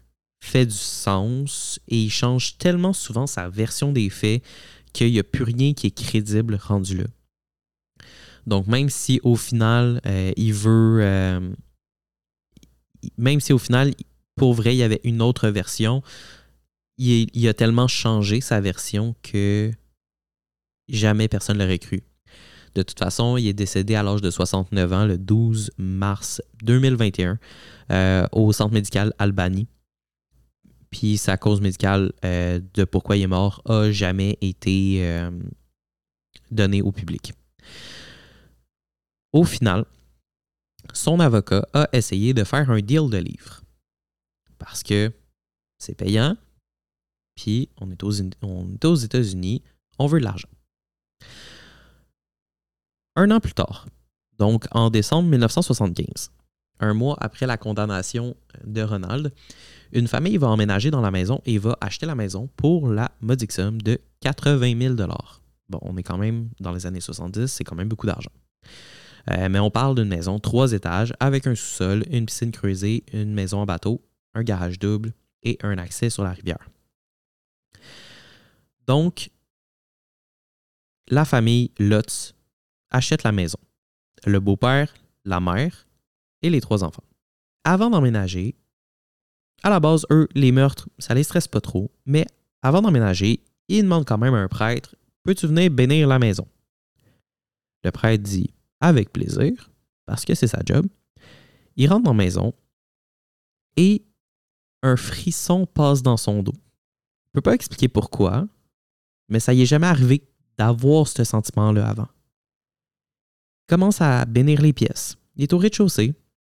fait 0.44 0.66
du 0.66 0.74
sens 0.74 1.80
et 1.88 2.04
il 2.04 2.10
change 2.10 2.58
tellement 2.58 2.94
souvent 2.94 3.28
sa 3.28 3.50
version 3.50 3.92
des 3.92 4.10
faits 4.10 4.44
qu'il 4.92 5.12
n'y 5.12 5.20
a 5.20 5.24
plus 5.24 5.44
rien 5.44 5.74
qui 5.74 5.88
est 5.88 5.98
crédible 5.98 6.60
rendu 6.62 6.98
là. 6.98 7.06
Donc 8.46 8.68
même 8.68 8.90
si 8.90 9.22
au 9.24 9.38
final 9.38 10.02
euh, 10.06 10.34
il 10.36 10.54
veut, 10.54 11.00
euh, 11.02 11.54
même 13.18 13.40
si 13.40 13.54
au 13.54 13.58
final 13.58 13.94
pour 14.36 14.54
vrai 14.54 14.76
il 14.76 14.78
y 14.80 14.84
avait 14.84 15.02
une 15.04 15.22
autre 15.22 15.50
version, 15.50 16.02
il, 16.98 17.48
a 17.48 17.54
tellement 17.54 17.88
changé 17.88 18.42
sa 18.42 18.62
version 18.62 19.16
que 19.24 19.72
jamais 20.88 21.28
personne 21.28 21.58
ne 21.58 21.64
l'aurait 21.64 21.80
cru. 21.80 22.04
De 22.76 22.82
toute 22.82 22.98
façon, 22.98 23.38
il 23.38 23.48
est 23.48 23.54
décédé 23.54 23.96
à 23.96 24.04
l'âge 24.04 24.22
de 24.22 24.32
69 24.32 24.94
ans 24.94 25.06
le 25.06 25.18
12 25.18 25.72
mars 25.78 26.42
2021 26.64 27.38
euh, 27.92 28.28
au 28.32 28.52
centre 28.52 28.74
médical 28.74 29.14
Albany. 29.20 29.68
Puis 30.90 31.18
sa 31.18 31.38
cause 31.38 31.62
médicale 31.62 32.12
euh, 32.26 32.60
de 32.74 32.84
pourquoi 32.84 33.18
il 33.18 33.24
est 33.24 33.28
mort 33.28 33.62
a 33.66 33.92
jamais 33.92 34.38
été 34.42 35.00
euh, 35.02 35.32
donnée 36.52 36.82
au 36.82 36.92
public. 36.92 37.34
Au 39.34 39.44
final, 39.44 39.86
son 40.92 41.20
avocat 41.20 41.68
a 41.74 41.88
essayé 41.94 42.34
de 42.34 42.44
faire 42.44 42.70
un 42.70 42.80
deal 42.80 43.10
de 43.10 43.18
livres. 43.18 43.62
Parce 44.58 44.84
que 44.84 45.12
c'est 45.78 45.96
payant, 45.96 46.38
puis 47.36 47.70
on 47.78 47.92
est 47.92 48.04
aux 48.04 48.96
États-Unis, 48.96 49.62
on 50.00 50.08
veut 50.08 50.20
de 50.20 50.26
l'argent. 50.26 50.50
Un 53.16 53.32
an 53.32 53.40
plus 53.40 53.54
tard, 53.54 53.88
donc 54.40 54.66
en 54.72 54.90
décembre 54.90 55.30
1975, 55.30 56.32
un 56.80 56.94
mois 56.94 57.18
après 57.20 57.46
la 57.46 57.58
condamnation 57.58 58.36
de 58.64 58.82
Ronald, 58.82 59.32
une 59.92 60.08
famille 60.08 60.38
va 60.38 60.50
emménager 60.50 60.90
dans 60.90 61.02
la 61.02 61.12
maison 61.12 61.42
et 61.46 61.58
va 61.58 61.78
acheter 61.82 62.06
la 62.06 62.16
maison 62.16 62.50
pour 62.56 62.90
la 62.90 63.12
modique 63.22 63.52
somme 63.52 63.82
de 63.82 64.00
80 64.22 64.80
000 64.80 64.96
Bon, 65.70 65.80
on 65.82 65.96
est 65.98 66.04
quand 66.04 66.18
même 66.18 66.50
dans 66.60 66.72
les 66.72 66.86
années 66.86 67.00
70, 67.00 67.48
c'est 67.48 67.64
quand 67.64 67.76
même 67.76 67.88
beaucoup 67.88 68.08
d'argent. 68.08 68.32
Euh, 69.30 69.48
mais 69.50 69.60
on 69.60 69.72
parle 69.72 69.96
d'une 69.96 70.10
maison 70.10 70.40
trois 70.40 70.74
étages 70.74 71.14
avec 71.20 71.48
un 71.48 71.56
sous-sol, 71.56 72.04
une 72.10 72.26
piscine 72.26 72.52
creusée, 72.52 73.04
une 73.14 73.34
maison 73.34 73.60
en 73.60 73.66
bateau, 73.66 74.02
un 74.34 74.44
garage 74.44 74.80
double 74.80 75.14
et 75.44 75.58
un 75.62 75.78
accès 75.78 76.10
sur 76.10 76.24
la 76.24 76.32
rivière. 76.32 76.70
Donc, 78.88 79.30
la 81.10 81.26
famille 81.26 81.72
Lutz 81.80 82.34
achète 82.90 83.24
la 83.24 83.32
maison. 83.32 83.60
Le 84.26 84.40
beau-père, 84.40 84.94
la 85.26 85.40
mère 85.40 85.88
et 86.42 86.50
les 86.50 86.62
trois 86.62 86.84
enfants. 86.84 87.04
Avant 87.64 87.90
d'emménager, 87.90 88.56
à 89.64 89.70
la 89.70 89.80
base, 89.80 90.06
eux, 90.12 90.28
les 90.36 90.52
meurtres, 90.52 90.90
ça 90.98 91.14
les 91.14 91.24
stresse 91.24 91.48
pas 91.48 91.62
trop, 91.62 91.92
mais 92.06 92.26
avant 92.62 92.82
d'emménager, 92.82 93.42
ils 93.70 93.84
demandent 93.84 94.06
quand 94.06 94.18
même 94.18 94.34
à 94.34 94.40
un 94.40 94.50
prêtre 94.50 94.96
Peux-tu 95.24 95.48
venir 95.48 95.72
bénir 95.72 96.08
la 96.08 96.20
maison 96.20 96.46
Le 97.86 97.92
prêtre 97.92 98.24
dit 98.24 98.54
Avec 98.84 99.14
plaisir, 99.14 99.72
parce 100.06 100.26
que 100.26 100.36
c'est 100.36 100.48
sa 100.48 100.62
job. 100.66 100.86
Il 101.76 101.90
rentre 101.90 102.04
dans 102.04 102.12
la 102.12 102.18
maison 102.18 102.54
et 103.78 104.04
un 104.82 104.98
frisson 104.98 105.66
passe 105.66 106.04
dans 106.04 106.18
son 106.18 106.44
dos. 106.44 106.54
Je 106.54 107.30
ne 107.30 107.34
peux 107.36 107.42
pas 107.42 107.56
expliquer 107.56 107.88
pourquoi, 107.88 108.48
mais 109.30 109.40
ça 109.40 109.54
y 109.54 109.62
est 109.62 109.66
jamais 109.66 109.88
arrivé 109.88 110.24
d'avoir 110.58 111.08
ce 111.08 111.24
sentiment-là 111.24 111.88
avant 111.88 112.08
commence 113.68 114.02
à 114.02 114.26
bénir 114.26 114.62
les 114.62 114.74
pièces. 114.74 115.18
Il 115.36 115.44
est 115.44 115.54
au 115.54 115.58
rez-de-chaussée 115.58 116.14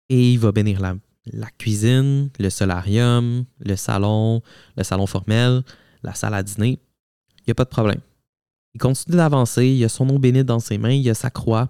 et 0.10 0.34
il 0.34 0.40
va 0.40 0.52
bénir 0.52 0.80
la, 0.80 1.50
cuisine, 1.58 2.30
le 2.40 2.50
solarium, 2.50 3.46
le 3.60 3.76
salon, 3.76 4.42
le 4.76 4.84
salon 4.84 5.08
formel, 5.08 5.64
la 6.04 6.14
salle 6.14 6.34
à 6.34 6.44
dîner. 6.44 6.80
Il 7.40 7.44
n'y 7.48 7.52
a 7.52 7.56
pas 7.56 7.64
de 7.64 7.70
problème. 7.70 8.02
Il 8.74 8.80
continue 8.80 9.18
d'avancer, 9.18 9.66
il 9.68 9.84
a 9.84 9.90
son 9.90 10.08
eau 10.10 10.20
bénite 10.20 10.46
dans 10.46 10.60
ses 10.60 10.78
mains, 10.78 10.92
il 10.92 11.10
a 11.10 11.14
sa 11.14 11.30
croix. 11.30 11.70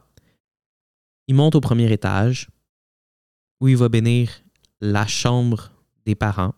Il 1.28 1.36
monte 1.36 1.56
au 1.56 1.62
premier 1.62 1.92
étage 1.92 2.50
où 3.60 3.68
il 3.68 3.78
va 3.78 3.90
bénir 3.90 4.32
la 4.80 5.08
chambre 5.08 5.72
des 6.06 6.16
parents. 6.16 6.54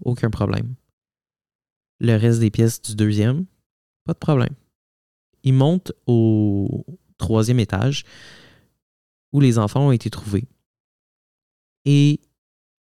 Aucun 0.00 0.30
problème. 0.30 0.74
Le 1.98 2.16
reste 2.16 2.40
des 2.40 2.50
pièces 2.50 2.80
du 2.82 2.94
deuxième, 2.94 3.46
pas 4.04 4.12
de 4.12 4.18
problème. 4.18 4.54
Il 5.42 5.54
monte 5.54 5.92
au, 6.06 6.84
troisième 7.18 7.60
étage. 7.60 8.04
où 9.32 9.40
les 9.40 9.58
enfants 9.58 9.88
ont 9.88 9.92
été 9.92 10.08
trouvés. 10.08 10.48
Et 11.84 12.20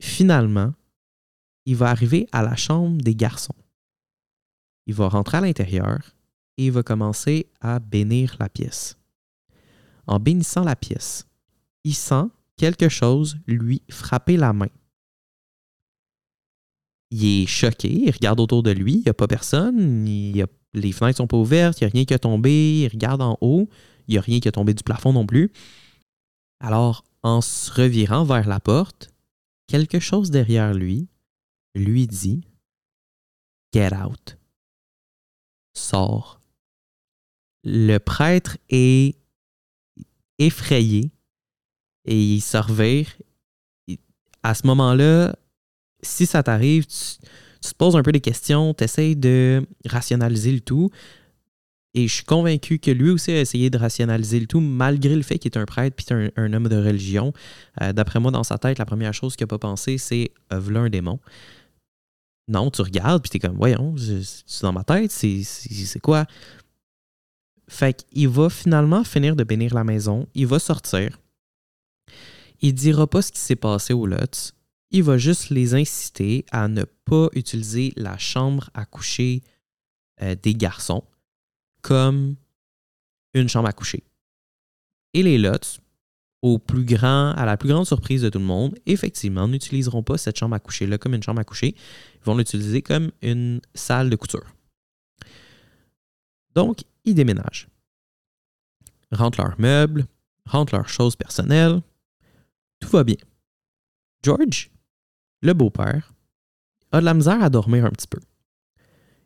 finalement, 0.01 0.73
il 1.65 1.75
va 1.75 1.89
arriver 1.89 2.27
à 2.31 2.41
la 2.41 2.55
chambre 2.55 3.01
des 3.01 3.15
garçons. 3.15 3.55
Il 4.87 4.95
va 4.95 5.07
rentrer 5.07 5.37
à 5.37 5.41
l'intérieur 5.41 6.15
et 6.57 6.65
il 6.65 6.71
va 6.71 6.83
commencer 6.83 7.47
à 7.59 7.79
bénir 7.79 8.37
la 8.39 8.49
pièce. 8.49 8.97
En 10.07 10.19
bénissant 10.19 10.63
la 10.63 10.75
pièce, 10.75 11.27
il 11.83 11.95
sent 11.95 12.25
quelque 12.57 12.89
chose 12.89 13.37
lui 13.47 13.81
frapper 13.89 14.37
la 14.37 14.53
main. 14.53 14.69
Il 17.11 17.25
est 17.25 17.45
choqué, 17.45 17.91
il 17.91 18.11
regarde 18.11 18.39
autour 18.39 18.63
de 18.63 18.71
lui, 18.71 18.93
il 18.93 19.03
n'y 19.03 19.09
a 19.09 19.13
pas 19.13 19.27
personne, 19.27 20.05
les 20.05 20.91
fenêtres 20.91 21.17
sont 21.17 21.27
pas 21.27 21.37
ouvertes, 21.37 21.81
il 21.81 21.83
n'y 21.83 21.89
a 21.89 21.91
rien 21.93 22.05
qui 22.05 22.13
a 22.13 22.19
tombé, 22.19 22.83
il 22.83 22.87
regarde 22.87 23.21
en 23.21 23.37
haut, 23.41 23.67
il 24.07 24.11
n'y 24.13 24.17
a 24.17 24.21
rien 24.21 24.39
qui 24.39 24.47
a 24.47 24.51
tombé 24.51 24.73
du 24.73 24.83
plafond 24.83 25.11
non 25.13 25.25
plus. 25.25 25.51
Alors, 26.59 27.03
en 27.23 27.41
se 27.41 27.71
revirant 27.71 28.23
vers 28.23 28.47
la 28.47 28.59
porte, 28.59 29.09
quelque 29.67 29.99
chose 29.99 30.31
derrière 30.31 30.73
lui 30.73 31.07
lui 31.75 32.07
dit 32.07 32.43
Get 33.73 33.93
out. 33.93 34.37
Sors. 35.73 36.41
Le 37.63 37.97
prêtre 37.99 38.57
est 38.69 39.20
effrayé 40.45 41.11
et 42.05 42.19
il 42.19 42.41
se 42.41 42.57
revire. 42.57 43.07
À 44.43 44.55
ce 44.55 44.65
moment-là, 44.67 45.35
si 46.01 46.25
ça 46.25 46.41
t'arrive, 46.41 46.87
tu, 46.87 47.69
te 47.69 47.75
poses 47.77 47.95
un 47.95 48.01
peu 48.01 48.11
des 48.11 48.21
questions, 48.21 48.73
tu 48.73 48.83
essaies 48.83 49.15
de 49.15 49.65
rationaliser 49.85 50.51
le 50.51 50.61
tout. 50.61 50.89
Et 51.93 52.07
je 52.07 52.13
suis 52.13 52.23
convaincu 52.23 52.79
que 52.79 52.89
lui 52.89 53.09
aussi 53.09 53.31
a 53.31 53.41
essayé 53.41 53.69
de 53.69 53.77
rationaliser 53.77 54.39
le 54.39 54.47
tout, 54.47 54.61
malgré 54.61 55.15
le 55.15 55.21
fait 55.21 55.37
qu'il 55.37 55.51
est 55.51 55.57
un 55.57 55.65
prêtre 55.65 55.95
puis 55.95 56.05
un, 56.37 56.53
homme 56.53 56.69
de 56.69 56.77
religion. 56.77 57.33
Euh, 57.81 57.91
d'après 57.91 58.19
moi, 58.19 58.31
dans 58.31 58.43
sa 58.43 58.57
tête, 58.57 58.79
la 58.79 58.85
première 58.85 59.13
chose 59.13 59.35
qu'il 59.35 59.43
n'a 59.43 59.49
pas 59.49 59.59
pensé, 59.59 59.97
c'est 59.97 60.31
euh, 60.53 60.59
voilà 60.59 60.79
un 60.81 60.89
démon. 60.89 61.19
Non, 62.47 62.71
tu 62.71 62.81
regardes, 62.81 63.21
puis 63.21 63.29
tu 63.29 63.37
es 63.37 63.39
comme, 63.39 63.57
voyons, 63.57 63.95
c'est 63.97 64.63
dans 64.63 64.73
ma 64.73 64.83
tête, 64.83 65.11
c'est 65.11 65.99
quoi? 66.01 66.25
Fait 67.71 67.93
qu'il 67.93 68.27
va 68.27 68.49
finalement 68.49 69.05
finir 69.05 69.37
de 69.37 69.45
bénir 69.45 69.73
la 69.73 69.85
maison, 69.85 70.27
il 70.35 70.45
va 70.45 70.59
sortir. 70.59 71.21
Il 72.59 72.73
dira 72.73 73.07
pas 73.07 73.21
ce 73.21 73.31
qui 73.31 73.39
s'est 73.39 73.55
passé 73.55 73.93
au 73.93 74.05
Lutz. 74.05 74.51
Il 74.91 75.03
va 75.03 75.17
juste 75.17 75.51
les 75.51 75.73
inciter 75.73 76.45
à 76.51 76.67
ne 76.67 76.83
pas 76.83 77.29
utiliser 77.31 77.93
la 77.95 78.17
chambre 78.17 78.69
à 78.73 78.83
coucher 78.83 79.41
euh, 80.21 80.35
des 80.43 80.53
garçons 80.53 81.05
comme 81.81 82.35
une 83.33 83.47
chambre 83.47 83.69
à 83.69 83.73
coucher. 83.73 84.03
Et 85.13 85.23
les 85.23 85.37
Lutz, 85.37 85.79
au 86.41 86.59
plus 86.59 86.83
grand, 86.83 87.31
à 87.31 87.45
la 87.45 87.55
plus 87.55 87.69
grande 87.69 87.87
surprise 87.87 88.21
de 88.21 88.27
tout 88.29 88.39
le 88.39 88.43
monde, 88.43 88.77
effectivement, 88.85 89.47
n'utiliseront 89.47 90.03
pas 90.03 90.17
cette 90.17 90.37
chambre 90.37 90.55
à 90.55 90.59
coucher-là 90.59 90.97
comme 90.97 91.13
une 91.13 91.23
chambre 91.23 91.39
à 91.39 91.45
coucher. 91.45 91.73
Ils 92.15 92.25
vont 92.25 92.35
l'utiliser 92.35 92.81
comme 92.81 93.11
une 93.21 93.61
salle 93.73 94.09
de 94.09 94.17
couture. 94.17 94.45
Donc, 96.55 96.81
ils 97.05 97.15
déménagent. 97.15 97.67
Rentrent 99.11 99.41
leurs 99.41 99.59
meubles, 99.59 100.05
rentrent 100.45 100.75
leurs 100.75 100.89
choses 100.89 101.15
personnelles. 101.15 101.81
Tout 102.79 102.89
va 102.89 103.03
bien. 103.03 103.17
George, 104.23 104.71
le 105.41 105.53
beau-père, 105.53 106.13
a 106.91 106.99
de 106.99 107.05
la 107.05 107.13
misère 107.13 107.41
à 107.41 107.49
dormir 107.49 107.85
un 107.85 107.89
petit 107.89 108.07
peu. 108.07 108.19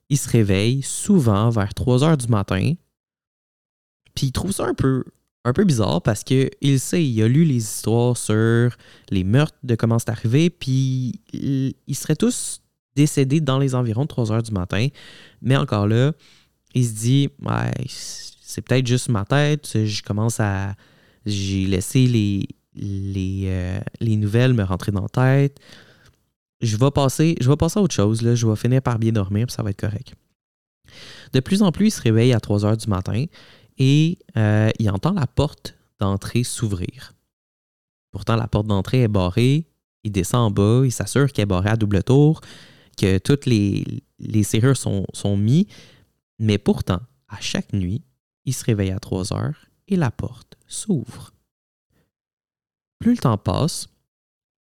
Il 0.10 0.17
se 0.17 0.29
réveille 0.29 0.84
souvent 0.84 1.50
vers 1.50 1.74
3 1.74 2.03
heures 2.03 2.17
du 2.17 2.27
matin, 2.27 2.74
puis 4.13 4.27
il 4.27 4.32
trouve 4.32 4.51
ça 4.51 4.67
un 4.67 4.74
peu, 4.74 5.03
bizarre 5.65 6.01
parce 6.01 6.24
qu'il 6.24 6.79
sait, 6.79 7.05
il 7.05 7.22
a 7.24 7.27
lu 7.27 7.44
les 7.44 7.58
histoires 7.58 8.15
sur 8.15 8.75
les 9.10 9.24
meurtres 9.24 9.58
de 9.63 9.75
comment 9.75 10.00
c'est 10.00 10.10
arrivé, 10.10 10.50
puis 10.50 11.22
ils 11.34 11.96
seraient 11.96 12.15
tous 12.15 12.62
décédés 12.96 13.41
dans 13.41 13.60
les 13.60 13.75
environs 13.75 14.03
de 14.03 14.08
3 14.08 14.32
heures 14.32 14.44
du 14.44 14.51
matin. 14.51 14.88
Mais 15.41 15.58
encore 15.58 15.88
là, 15.88 16.13
il 16.75 16.86
se 16.86 16.94
dit, 16.94 17.29
ouais, 17.41 17.72
c'est 17.88 18.62
peut-être 18.62 18.86
juste 18.86 19.10
ma 19.10 19.25
tête, 19.25 19.86
je 19.86 20.03
commence 20.03 20.39
à. 20.39 20.75
J'ai 21.25 21.65
laissé 21.65 22.05
les, 22.05 22.48
les, 22.75 23.46
euh, 23.48 23.79
les 24.00 24.15
nouvelles 24.15 24.53
me 24.53 24.63
rentrer 24.63 24.91
dans 24.91 25.01
la 25.01 25.10
tête. 25.10 25.60
Je 26.62 26.77
vais 26.77 26.91
passer, 26.91 27.36
je 27.41 27.50
vais 27.50 27.55
passer 27.55 27.79
à 27.79 27.82
autre 27.82 27.96
chose, 27.96 28.22
là. 28.22 28.36
je 28.36 28.46
vais 28.46 28.55
finir 28.55 28.82
par 28.82 29.00
bien 29.00 29.12
dormir, 29.12 29.48
puis 29.48 29.55
ça 29.55 29.63
va 29.63 29.72
être 29.72 29.79
correct. 29.79 30.13
De 31.34 31.39
plus 31.39 31.63
en 31.63 31.72
plus, 31.72 31.88
il 31.88 31.91
se 31.91 32.01
réveille 32.01 32.34
à 32.34 32.39
3 32.39 32.65
heures 32.65 32.77
du 32.77 32.88
matin 32.88 33.25
et 33.77 34.20
euh, 34.38 34.70
il 34.79 34.89
entend 34.89 35.13
la 35.13 35.27
porte 35.27 35.75
d'entrée 36.00 36.44
s'ouvrir. 36.44 37.13
Pourtant, 38.12 38.36
la 38.36 38.48
porte 38.48 38.67
d'entrée 38.67 39.01
est 39.01 39.08
barrée. 39.08 39.65
Il 40.03 40.12
descend 40.12 40.48
en 40.48 40.51
bas, 40.51 40.82
il 40.86 40.91
s'assure 40.91 41.32
qu'elle 41.32 41.44
est 41.44 41.48
barrée 41.48 41.70
à 41.70 41.75
double 41.75 42.03
tour, 42.03 42.41
que 42.98 43.17
toutes 43.17 43.48
les, 43.48 43.84
les 44.20 44.44
serrures 44.44 44.77
sont, 44.77 45.05
sont 45.13 45.36
mises. 45.36 45.65
Mais 46.39 46.58
pourtant, 46.58 47.01
à 47.27 47.39
chaque 47.39 47.74
nuit, 47.74 48.04
il 48.46 48.54
se 48.54 48.65
réveille 48.65 48.92
à 48.92 49.00
3 49.00 49.34
heures 49.34 49.68
et 49.88 49.96
la 49.96 50.12
porte 50.12 50.58
s'ouvre. 50.68 51.34
Plus 53.00 53.12
le 53.12 53.18
temps 53.18 53.38
passe, 53.38 53.88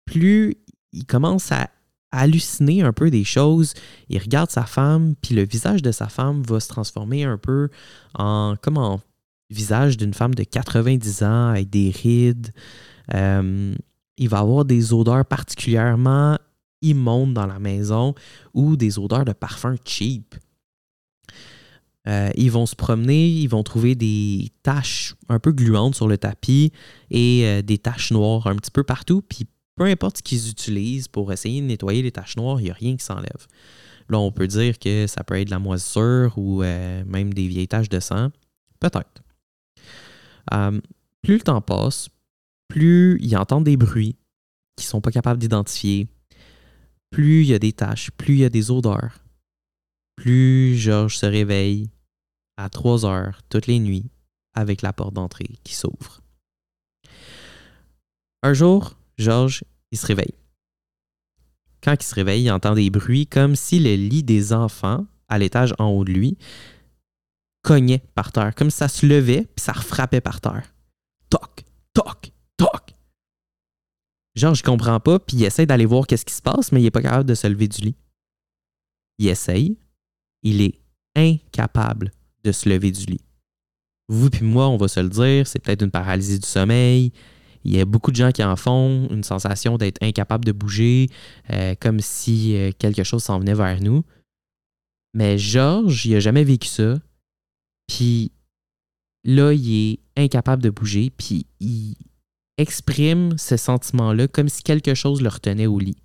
plus 0.04 0.56
il 0.92 1.06
commence 1.06 1.52
à 1.52 1.70
halluciner 2.10 2.82
un 2.82 2.92
peu 2.92 3.10
des 3.10 3.24
choses. 3.24 3.74
Il 4.08 4.18
regarde 4.18 4.50
sa 4.50 4.64
femme, 4.64 5.14
puis 5.20 5.34
le 5.34 5.44
visage 5.44 5.82
de 5.82 5.92
sa 5.92 6.08
femme 6.08 6.42
va 6.42 6.60
se 6.60 6.68
transformer 6.68 7.24
un 7.24 7.38
peu 7.38 7.70
en 8.14 8.56
comme 8.60 8.78
en 8.78 9.00
visage 9.50 9.96
d'une 9.96 10.14
femme 10.14 10.34
de 10.34 10.44
90 10.44 11.22
ans 11.22 11.48
avec 11.48 11.70
des 11.70 11.90
rides. 11.90 12.52
Euh, 13.14 13.74
il 14.16 14.28
va 14.28 14.38
avoir 14.38 14.64
des 14.64 14.92
odeurs 14.92 15.24
particulièrement 15.24 16.38
immondes 16.82 17.34
dans 17.34 17.46
la 17.46 17.58
maison 17.58 18.14
ou 18.54 18.76
des 18.76 18.98
odeurs 18.98 19.24
de 19.24 19.32
parfum 19.32 19.76
cheap. 19.84 20.34
Euh, 22.08 22.30
ils 22.34 22.50
vont 22.50 22.66
se 22.66 22.74
promener, 22.74 23.28
ils 23.28 23.46
vont 23.48 23.62
trouver 23.62 23.94
des 23.94 24.50
taches 24.62 25.14
un 25.28 25.38
peu 25.38 25.52
gluantes 25.52 25.94
sur 25.94 26.08
le 26.08 26.18
tapis 26.18 26.72
et 27.10 27.42
euh, 27.44 27.62
des 27.62 27.78
taches 27.78 28.10
noires 28.10 28.46
un 28.48 28.56
petit 28.56 28.72
peu 28.72 28.82
partout. 28.82 29.22
Puis 29.22 29.46
peu 29.76 29.84
importe 29.84 30.18
ce 30.18 30.22
qu'ils 30.22 30.50
utilisent 30.50 31.08
pour 31.08 31.32
essayer 31.32 31.60
de 31.60 31.66
nettoyer 31.66 32.02
les 32.02 32.12
taches 32.12 32.36
noires, 32.36 32.60
il 32.60 32.64
n'y 32.64 32.70
a 32.70 32.74
rien 32.74 32.96
qui 32.96 33.04
s'enlève. 33.04 33.46
Là, 34.08 34.18
on 34.18 34.32
peut 34.32 34.48
dire 34.48 34.78
que 34.78 35.06
ça 35.06 35.22
peut 35.22 35.36
être 35.36 35.46
de 35.46 35.52
la 35.52 35.60
moisissure 35.60 36.34
ou 36.36 36.62
euh, 36.62 37.04
même 37.06 37.32
des 37.32 37.46
vieilles 37.46 37.68
taches 37.68 37.88
de 37.88 38.00
sang. 38.00 38.30
Peut-être. 38.80 39.22
plus 41.22 41.34
le 41.34 41.40
temps 41.40 41.60
passe, 41.60 42.08
plus 42.66 43.16
ils 43.22 43.36
entendent 43.36 43.64
des 43.64 43.76
bruits 43.76 44.16
qu'ils 44.76 44.86
ne 44.86 44.90
sont 44.90 45.00
pas 45.00 45.12
capables 45.12 45.38
d'identifier, 45.38 46.08
plus 47.10 47.42
il 47.42 47.48
y 47.48 47.54
a 47.54 47.60
des 47.60 47.72
taches, 47.72 48.10
plus 48.10 48.34
il 48.34 48.40
y 48.40 48.44
a 48.44 48.48
des 48.48 48.72
odeurs, 48.72 49.21
plus 50.16 50.76
Georges 50.76 51.16
se 51.16 51.26
réveille 51.26 51.90
à 52.56 52.68
3 52.68 53.06
heures 53.06 53.42
toutes 53.48 53.66
les 53.66 53.78
nuits 53.78 54.10
avec 54.54 54.82
la 54.82 54.92
porte 54.92 55.14
d'entrée 55.14 55.58
qui 55.64 55.74
s'ouvre. 55.74 56.20
Un 58.42 58.54
jour, 58.54 58.96
Georges, 59.18 59.64
il 59.90 59.98
se 59.98 60.06
réveille. 60.06 60.34
Quand 61.82 61.94
il 62.00 62.04
se 62.04 62.14
réveille, 62.14 62.44
il 62.44 62.50
entend 62.50 62.74
des 62.74 62.90
bruits 62.90 63.26
comme 63.26 63.56
si 63.56 63.80
le 63.80 63.94
lit 63.94 64.22
des 64.22 64.52
enfants, 64.52 65.06
à 65.28 65.38
l'étage 65.38 65.74
en 65.78 65.86
haut 65.86 66.04
de 66.04 66.12
lui, 66.12 66.36
cognait 67.62 68.02
par 68.14 68.32
terre, 68.32 68.54
comme 68.54 68.70
si 68.70 68.78
ça 68.78 68.88
se 68.88 69.06
levait 69.06 69.46
puis 69.54 69.64
ça 69.64 69.72
refrappait 69.72 70.20
par 70.20 70.40
terre. 70.40 70.74
Toc, 71.30 71.64
toc, 71.94 72.32
toc. 72.56 72.94
Georges 74.34 74.62
ne 74.62 74.66
comprend 74.66 75.00
pas, 75.00 75.18
puis 75.18 75.36
il 75.36 75.44
essaie 75.44 75.66
d'aller 75.66 75.86
voir 75.86 76.06
qu'est-ce 76.06 76.24
qui 76.24 76.34
se 76.34 76.42
passe, 76.42 76.72
mais 76.72 76.80
il 76.80 76.84
n'est 76.84 76.90
pas 76.90 77.02
capable 77.02 77.28
de 77.28 77.34
se 77.34 77.46
lever 77.46 77.68
du 77.68 77.82
lit. 77.82 77.96
Il 79.18 79.28
essaye, 79.28 79.78
il 80.42 80.60
est 80.60 80.78
incapable 81.14 82.12
de 82.44 82.52
se 82.52 82.68
lever 82.68 82.90
du 82.90 83.04
lit. 83.06 83.20
Vous 84.08 84.30
puis 84.30 84.44
moi, 84.44 84.68
on 84.68 84.76
va 84.76 84.88
se 84.88 85.00
le 85.00 85.08
dire, 85.08 85.46
c'est 85.46 85.58
peut-être 85.58 85.82
une 85.82 85.90
paralysie 85.90 86.38
du 86.38 86.46
sommeil. 86.46 87.12
Il 87.64 87.74
y 87.74 87.80
a 87.80 87.84
beaucoup 87.84 88.10
de 88.10 88.16
gens 88.16 88.32
qui 88.32 88.42
en 88.42 88.56
font, 88.56 89.08
une 89.10 89.22
sensation 89.22 89.78
d'être 89.78 90.02
incapable 90.02 90.44
de 90.44 90.52
bouger, 90.52 91.08
euh, 91.50 91.74
comme 91.80 92.00
si 92.00 92.56
euh, 92.56 92.72
quelque 92.76 93.04
chose 93.04 93.22
s'en 93.22 93.38
venait 93.38 93.54
vers 93.54 93.80
nous. 93.80 94.02
Mais 95.14 95.38
Georges, 95.38 96.06
il 96.06 96.12
n'a 96.12 96.20
jamais 96.20 96.44
vécu 96.44 96.66
ça. 96.66 96.96
Puis 97.86 98.32
là, 99.24 99.52
il 99.52 99.92
est 99.92 100.00
incapable 100.16 100.62
de 100.62 100.70
bouger, 100.70 101.10
puis 101.10 101.46
il 101.60 101.94
exprime 102.58 103.38
ce 103.38 103.56
sentiment-là 103.56 104.28
comme 104.28 104.48
si 104.48 104.62
quelque 104.62 104.94
chose 104.94 105.22
le 105.22 105.28
retenait 105.28 105.66
au 105.66 105.78
lit. 105.78 105.96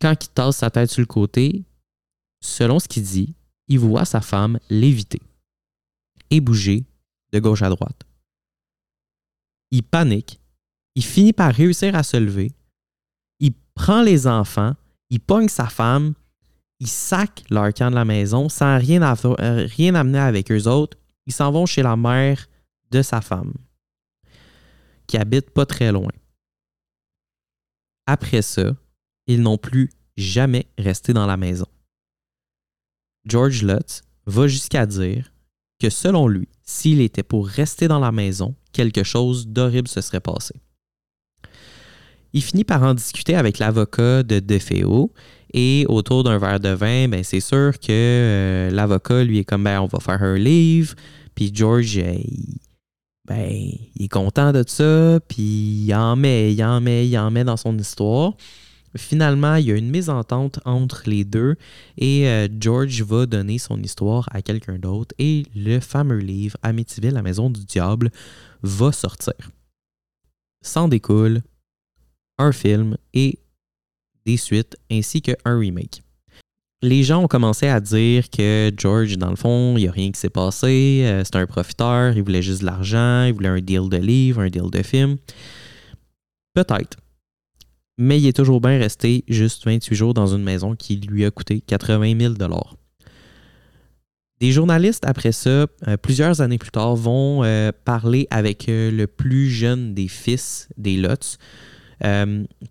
Quand 0.00 0.14
il 0.22 0.28
tasse 0.28 0.58
sa 0.58 0.70
tête 0.70 0.90
sur 0.90 1.00
le 1.00 1.06
côté, 1.06 1.64
selon 2.46 2.78
ce 2.78 2.88
qu'il 2.88 3.02
dit, 3.02 3.34
il 3.68 3.78
voit 3.78 4.04
sa 4.04 4.20
femme 4.20 4.58
léviter 4.70 5.20
et 6.30 6.40
bouger 6.40 6.84
de 7.32 7.38
gauche 7.40 7.62
à 7.62 7.68
droite. 7.68 8.02
Il 9.70 9.82
panique, 9.82 10.40
il 10.94 11.04
finit 11.04 11.32
par 11.32 11.52
réussir 11.52 11.94
à 11.94 12.02
se 12.02 12.16
lever, 12.16 12.52
il 13.40 13.52
prend 13.74 14.02
les 14.02 14.26
enfants, 14.26 14.74
il 15.10 15.20
pogne 15.20 15.48
sa 15.48 15.66
femme, 15.66 16.14
il 16.78 16.88
sac 16.88 17.44
leur 17.50 17.72
camp 17.74 17.90
de 17.90 17.96
la 17.96 18.04
maison 18.04 18.48
sans 18.48 18.78
rien, 18.78 19.02
euh, 19.02 19.66
rien 19.66 19.94
amener 19.94 20.18
avec 20.18 20.50
eux 20.52 20.68
autres. 20.68 20.96
Ils 21.26 21.32
s'en 21.32 21.50
vont 21.50 21.66
chez 21.66 21.82
la 21.82 21.96
mère 21.96 22.46
de 22.90 23.02
sa 23.02 23.20
femme. 23.20 23.52
qui 25.08 25.16
habite 25.16 25.50
pas 25.50 25.66
très 25.66 25.92
loin. 25.92 26.10
Après 28.06 28.42
ça, 28.42 28.74
ils 29.28 29.40
n'ont 29.40 29.58
plus 29.58 29.88
jamais 30.16 30.66
resté 30.78 31.12
dans 31.12 31.26
la 31.26 31.36
maison. 31.36 31.66
George 33.26 33.62
Lutz 33.62 34.02
va 34.26 34.46
jusqu'à 34.46 34.86
dire 34.86 35.32
que 35.80 35.90
selon 35.90 36.28
lui, 36.28 36.48
s'il 36.62 37.00
était 37.00 37.22
pour 37.22 37.46
rester 37.46 37.88
dans 37.88 37.98
la 37.98 38.12
maison, 38.12 38.54
quelque 38.72 39.02
chose 39.02 39.46
d'horrible 39.48 39.88
se 39.88 40.00
serait 40.00 40.20
passé. 40.20 40.54
Il 42.32 42.42
finit 42.42 42.64
par 42.64 42.82
en 42.82 42.94
discuter 42.94 43.34
avec 43.34 43.58
l'avocat 43.58 44.22
de 44.22 44.40
DeFeo 44.40 45.12
et 45.52 45.86
autour 45.88 46.24
d'un 46.24 46.38
verre 46.38 46.60
de 46.60 46.70
vin, 46.70 47.08
ben 47.08 47.22
c'est 47.24 47.40
sûr 47.40 47.78
que 47.78 47.86
euh, 47.90 48.70
l'avocat 48.70 49.24
lui 49.24 49.38
est 49.38 49.44
comme 49.44 49.64
ben 49.64 49.80
on 49.80 49.86
va 49.86 50.00
faire 50.00 50.22
un 50.22 50.36
livre, 50.36 50.94
puis 51.34 51.50
George 51.54 51.98
euh, 51.98 52.18
ben 53.26 53.48
il 53.48 54.04
est 54.04 54.08
content 54.08 54.52
de 54.52 54.64
ça, 54.66 55.18
puis 55.28 55.84
il 55.86 55.94
en 55.94 56.16
met, 56.16 56.52
il 56.52 56.62
en 56.62 56.80
met, 56.80 57.08
il 57.08 57.16
en 57.18 57.30
met 57.30 57.44
dans 57.44 57.56
son 57.56 57.78
histoire. 57.78 58.34
Finalement, 58.96 59.56
il 59.56 59.66
y 59.66 59.72
a 59.72 59.76
une 59.76 59.90
mésentente 59.90 60.60
entre 60.64 61.02
les 61.06 61.24
deux 61.24 61.56
et 61.98 62.28
euh, 62.28 62.48
George 62.58 63.02
va 63.02 63.26
donner 63.26 63.58
son 63.58 63.82
histoire 63.82 64.28
à 64.32 64.42
quelqu'un 64.42 64.78
d'autre 64.78 65.14
et 65.18 65.44
le 65.54 65.80
fameux 65.80 66.18
livre 66.18 66.56
Amityville, 66.62 67.14
la 67.14 67.22
maison 67.22 67.50
du 67.50 67.64
diable, 67.64 68.10
va 68.62 68.92
sortir. 68.92 69.34
S'en 70.62 70.88
découle 70.88 71.42
un 72.38 72.52
film 72.52 72.96
et 73.14 73.38
des 74.24 74.36
suites 74.36 74.76
ainsi 74.90 75.22
qu'un 75.22 75.36
remake. 75.44 76.02
Les 76.82 77.04
gens 77.04 77.24
ont 77.24 77.28
commencé 77.28 77.68
à 77.68 77.80
dire 77.80 78.28
que 78.28 78.70
George, 78.76 79.16
dans 79.16 79.30
le 79.30 79.36
fond, 79.36 79.76
il 79.76 79.82
n'y 79.82 79.88
a 79.88 79.92
rien 79.92 80.10
qui 80.10 80.20
s'est 80.20 80.28
passé, 80.28 81.02
euh, 81.04 81.24
c'est 81.24 81.36
un 81.36 81.46
profiteur, 81.46 82.16
il 82.16 82.22
voulait 82.22 82.42
juste 82.42 82.60
de 82.60 82.66
l'argent, 82.66 83.24
il 83.24 83.32
voulait 83.32 83.48
un 83.48 83.60
deal 83.60 83.88
de 83.88 83.96
livre, 83.96 84.42
un 84.42 84.50
deal 84.50 84.70
de 84.70 84.82
film. 84.82 85.16
Peut-être 86.54 86.98
mais 87.98 88.20
il 88.20 88.26
est 88.26 88.36
toujours 88.36 88.60
bien 88.60 88.78
resté 88.78 89.24
juste 89.28 89.64
28 89.64 89.94
jours 89.94 90.14
dans 90.14 90.34
une 90.34 90.42
maison 90.42 90.74
qui 90.74 90.96
lui 90.96 91.24
a 91.24 91.30
coûté 91.30 91.60
80 91.60 92.18
000 92.18 92.34
Des 94.40 94.52
journalistes, 94.52 95.04
après 95.06 95.32
ça, 95.32 95.66
euh, 95.88 95.96
plusieurs 96.00 96.40
années 96.40 96.58
plus 96.58 96.70
tard, 96.70 96.94
vont 96.94 97.42
euh, 97.42 97.72
parler 97.84 98.26
avec 98.30 98.68
euh, 98.68 98.90
le 98.90 99.06
plus 99.06 99.48
jeune 99.48 99.94
des 99.94 100.08
fils 100.08 100.68
des 100.76 100.96
Lots, 100.96 101.38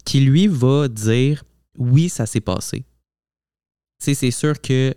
qui 0.06 0.20
lui 0.20 0.48
va 0.48 0.88
dire 0.88 1.44
oui, 1.78 2.10
ça 2.10 2.28
s'est 2.28 2.42
passé. 2.42 2.86
C'est 3.98 4.30
sûr 4.30 4.62
que 4.62 4.94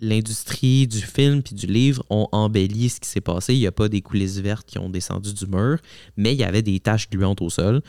l'industrie 0.00 0.86
du 0.86 1.00
film 1.00 1.42
puis 1.42 1.56
du 1.56 1.66
livre 1.66 2.04
ont 2.08 2.28
embelli 2.30 2.88
ce 2.88 3.00
qui 3.00 3.08
s'est 3.08 3.20
passé. 3.20 3.54
Il 3.54 3.58
n'y 3.58 3.66
a 3.66 3.72
pas 3.72 3.88
des 3.88 4.00
coulisses 4.00 4.38
vertes 4.38 4.64
qui 4.64 4.78
ont 4.78 4.88
descendu 4.88 5.34
du 5.34 5.46
mur, 5.46 5.78
mais 6.16 6.34
il 6.34 6.38
y 6.38 6.44
avait 6.44 6.62
des 6.62 6.78
taches 6.78 7.10
gluantes 7.10 7.42
au 7.42 7.50
sol 7.50 7.82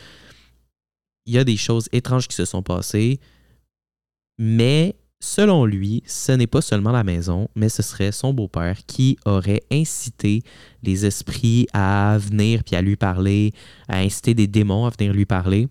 il 1.26 1.34
y 1.34 1.38
a 1.38 1.44
des 1.44 1.58
choses 1.58 1.88
étranges 1.92 2.28
qui 2.28 2.36
se 2.36 2.46
sont 2.46 2.64
passées, 2.64 3.20
mais 4.38 4.96
selon 5.20 5.66
lui, 5.66 6.04
ce 6.08 6.32
n'est 6.32 6.48
pas 6.48 6.62
seulement 6.62 6.92
la 6.92 7.04
maison, 7.04 7.48
mais 7.56 7.70
ce 7.70 7.84
serait 7.84 8.12
son 8.12 8.34
beau-père 8.34 8.86
qui 8.86 9.18
aurait 9.26 9.62
incité 9.72 10.44
les 10.84 11.06
esprits 11.06 11.68
à 11.74 12.18
venir 12.20 12.64
puis 12.64 12.76
à 12.76 12.82
lui 12.82 12.96
parler, 12.96 13.54
à 13.88 14.00
inciter 14.00 14.34
des 14.34 14.48
démons 14.48 14.86
à 14.86 14.90
venir 14.90 15.14
lui 15.14 15.26
parler. 15.26 15.68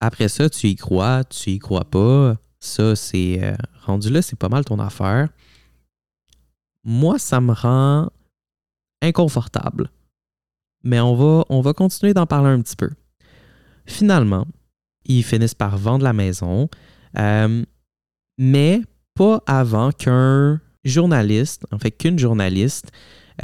Après 0.00 0.28
ça, 0.28 0.50
tu 0.50 0.68
y 0.68 0.76
crois, 0.76 1.24
tu 1.24 1.50
y 1.50 1.58
crois 1.58 1.84
pas. 1.84 2.36
Ça, 2.60 2.94
c'est 2.94 3.42
euh, 3.42 3.56
rendu 3.84 4.10
là, 4.10 4.20
c'est 4.20 4.38
pas 4.38 4.48
mal 4.48 4.64
ton 4.64 4.78
affaire. 4.78 5.28
Moi, 6.84 7.18
ça 7.18 7.40
me 7.40 7.52
rend 7.52 8.10
inconfortable. 9.00 9.90
Mais 10.84 11.00
on 11.00 11.14
va, 11.14 11.44
on 11.48 11.60
va 11.60 11.72
continuer 11.72 12.14
d'en 12.14 12.26
parler 12.26 12.50
un 12.50 12.60
petit 12.60 12.76
peu. 12.76 12.90
Finalement, 13.86 14.46
ils 15.04 15.24
finissent 15.24 15.54
par 15.54 15.76
vendre 15.78 16.04
la 16.04 16.12
maison, 16.12 16.68
euh, 17.18 17.64
mais 18.38 18.80
pas 19.14 19.42
avant 19.46 19.90
qu'un 19.92 20.60
journaliste, 20.84 21.64
en 21.70 21.78
fait 21.78 21.90
qu'une 21.90 22.18
journaliste, 22.18 22.90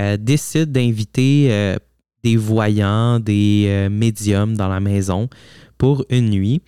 euh, 0.01 0.17
décide 0.17 0.73
d'inviter 0.73 1.49
euh, 1.51 1.77
des 2.23 2.37
voyants, 2.37 3.21
des 3.21 3.89
médiums 3.91 4.57
dans 4.57 4.69
la 4.69 4.81
maison 4.81 5.29
pour 5.77 6.05
une 6.11 6.31
nuit. 6.31 6.61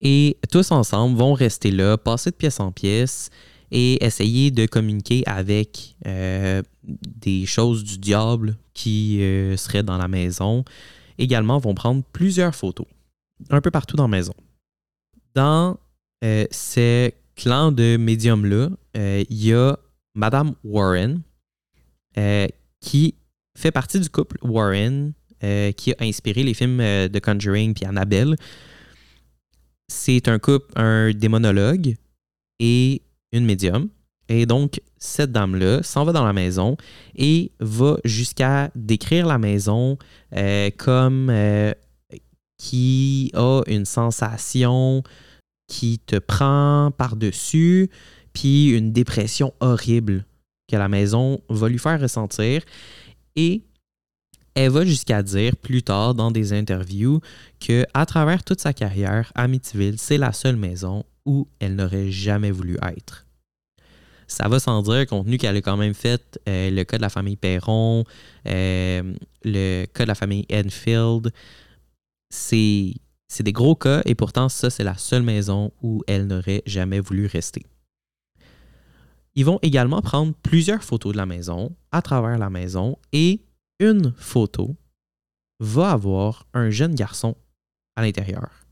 Et 0.00 0.38
tous 0.50 0.70
ensemble 0.70 1.18
vont 1.18 1.34
rester 1.34 1.70
là, 1.70 1.98
passer 1.98 2.30
de 2.30 2.36
pièce 2.36 2.58
en 2.58 2.72
pièce 2.72 3.28
et 3.70 4.02
essayer 4.02 4.50
de 4.50 4.64
communiquer 4.64 5.22
avec 5.26 5.94
des 6.82 7.44
choses 7.44 7.84
du 7.84 7.98
diable 7.98 8.56
qui 8.72 9.18
seraient 9.56 9.82
dans 9.82 9.98
la 9.98 10.08
maison, 10.08 10.64
également 11.20 11.58
vont 11.58 11.74
prendre 11.74 12.02
plusieurs 12.12 12.54
photos, 12.54 12.86
un 13.50 13.60
peu 13.60 13.70
partout 13.70 13.96
dans 13.96 14.04
la 14.04 14.16
maison. 14.16 14.34
Dans 15.34 15.78
euh, 16.24 16.46
ces 16.50 17.14
clans 17.36 17.70
de 17.70 17.96
médiums-là, 17.96 18.70
euh, 18.96 19.24
il 19.28 19.44
y 19.44 19.54
a 19.54 19.78
Madame 20.14 20.54
Warren, 20.64 21.22
euh, 22.18 22.48
qui 22.80 23.14
fait 23.56 23.70
partie 23.70 24.00
du 24.00 24.08
couple 24.08 24.38
Warren, 24.42 25.12
qui 25.76 25.92
a 25.92 25.96
inspiré 26.00 26.42
les 26.42 26.52
films 26.52 26.78
de 26.78 27.18
Conjuring 27.18 27.72
puis 27.72 27.86
Annabelle. 27.86 28.36
C'est 29.88 30.28
un 30.28 30.38
couple, 30.38 30.66
un 30.76 31.12
démonologue 31.12 31.96
et 32.58 33.00
une 33.32 33.46
médium. 33.46 33.88
Et 34.30 34.46
donc, 34.46 34.80
cette 34.96 35.32
dame-là 35.32 35.82
s'en 35.82 36.04
va 36.04 36.12
dans 36.12 36.24
la 36.24 36.32
maison 36.32 36.76
et 37.16 37.50
va 37.58 37.96
jusqu'à 38.04 38.70
décrire 38.76 39.26
la 39.26 39.38
maison 39.38 39.98
euh, 40.36 40.70
comme 40.78 41.30
euh, 41.30 41.72
qui 42.56 43.32
a 43.34 43.62
une 43.66 43.84
sensation 43.84 45.02
qui 45.66 45.98
te 45.98 46.14
prend 46.16 46.92
par-dessus, 46.96 47.90
puis 48.32 48.68
une 48.68 48.92
dépression 48.92 49.52
horrible 49.58 50.24
que 50.68 50.76
la 50.76 50.88
maison 50.88 51.40
va 51.48 51.68
lui 51.68 51.78
faire 51.78 52.00
ressentir. 52.00 52.62
Et 53.34 53.64
elle 54.54 54.70
va 54.70 54.84
jusqu'à 54.84 55.24
dire 55.24 55.56
plus 55.56 55.82
tard 55.82 56.14
dans 56.14 56.30
des 56.30 56.52
interviews 56.52 57.20
que 57.58 57.84
à 57.94 58.06
travers 58.06 58.44
toute 58.44 58.60
sa 58.60 58.72
carrière, 58.72 59.32
Amityville, 59.34 59.98
c'est 59.98 60.18
la 60.18 60.32
seule 60.32 60.56
maison 60.56 61.04
où 61.26 61.48
elle 61.58 61.74
n'aurait 61.74 62.12
jamais 62.12 62.52
voulu 62.52 62.76
être. 62.96 63.26
Ça 64.30 64.46
va 64.46 64.60
sans 64.60 64.80
dire, 64.82 65.08
compte 65.08 65.26
tenu 65.26 65.38
qu'elle 65.38 65.56
a 65.56 65.60
quand 65.60 65.76
même 65.76 65.92
fait 65.92 66.38
euh, 66.48 66.70
le 66.70 66.84
cas 66.84 66.98
de 66.98 67.02
la 67.02 67.08
famille 67.08 67.34
Perron, 67.34 68.04
euh, 68.46 69.14
le 69.42 69.86
cas 69.86 70.04
de 70.04 70.08
la 70.08 70.14
famille 70.14 70.46
Enfield. 70.52 71.32
C'est 72.30 72.94
des 73.40 73.52
gros 73.52 73.74
cas 73.74 74.02
et 74.04 74.14
pourtant, 74.14 74.48
ça, 74.48 74.70
c'est 74.70 74.84
la 74.84 74.96
seule 74.96 75.24
maison 75.24 75.72
où 75.82 76.04
elle 76.06 76.28
n'aurait 76.28 76.62
jamais 76.64 77.00
voulu 77.00 77.26
rester. 77.26 77.66
Ils 79.34 79.44
vont 79.44 79.58
également 79.62 80.00
prendre 80.00 80.32
plusieurs 80.44 80.84
photos 80.84 81.10
de 81.12 81.16
la 81.16 81.26
maison, 81.26 81.74
à 81.90 82.00
travers 82.00 82.38
la 82.38 82.50
maison, 82.50 82.98
et 83.12 83.42
une 83.80 84.14
photo 84.16 84.76
va 85.58 85.90
avoir 85.90 86.46
un 86.54 86.70
jeune 86.70 86.94
garçon 86.94 87.36
à 87.96 88.02
l'intérieur. 88.02 88.64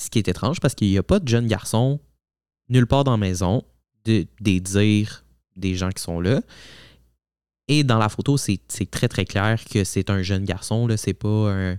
Ce 0.00 0.10
qui 0.10 0.18
est 0.18 0.26
étrange 0.26 0.58
parce 0.58 0.74
qu'il 0.74 0.88
n'y 0.88 0.98
a 0.98 1.04
pas 1.04 1.20
de 1.20 1.28
jeune 1.28 1.46
garçon 1.46 2.00
nulle 2.68 2.86
part 2.86 3.04
dans 3.04 3.12
la 3.12 3.16
maison, 3.16 3.64
de, 4.04 4.26
des 4.40 4.60
dires 4.60 5.24
des 5.56 5.74
gens 5.74 5.90
qui 5.90 6.02
sont 6.02 6.20
là. 6.20 6.40
Et 7.68 7.84
dans 7.84 7.98
la 7.98 8.08
photo, 8.08 8.36
c'est 8.36 8.60
très 8.90 9.08
très 9.08 9.24
clair 9.24 9.62
que 9.64 9.84
c'est 9.84 10.08
un 10.08 10.22
jeune 10.22 10.44
garçon. 10.44 10.88
Ce 10.96 11.10
n'est 11.10 11.14
pas 11.14 11.76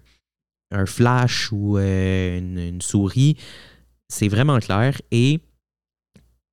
un, 0.71 0.85
flash 0.85 1.51
ou 1.51 1.77
euh, 1.77 2.37
une, 2.37 2.81
souris. 2.81 3.37
C'est 4.07 4.27
vraiment 4.27 4.59
clair 4.59 4.99
et 5.11 5.39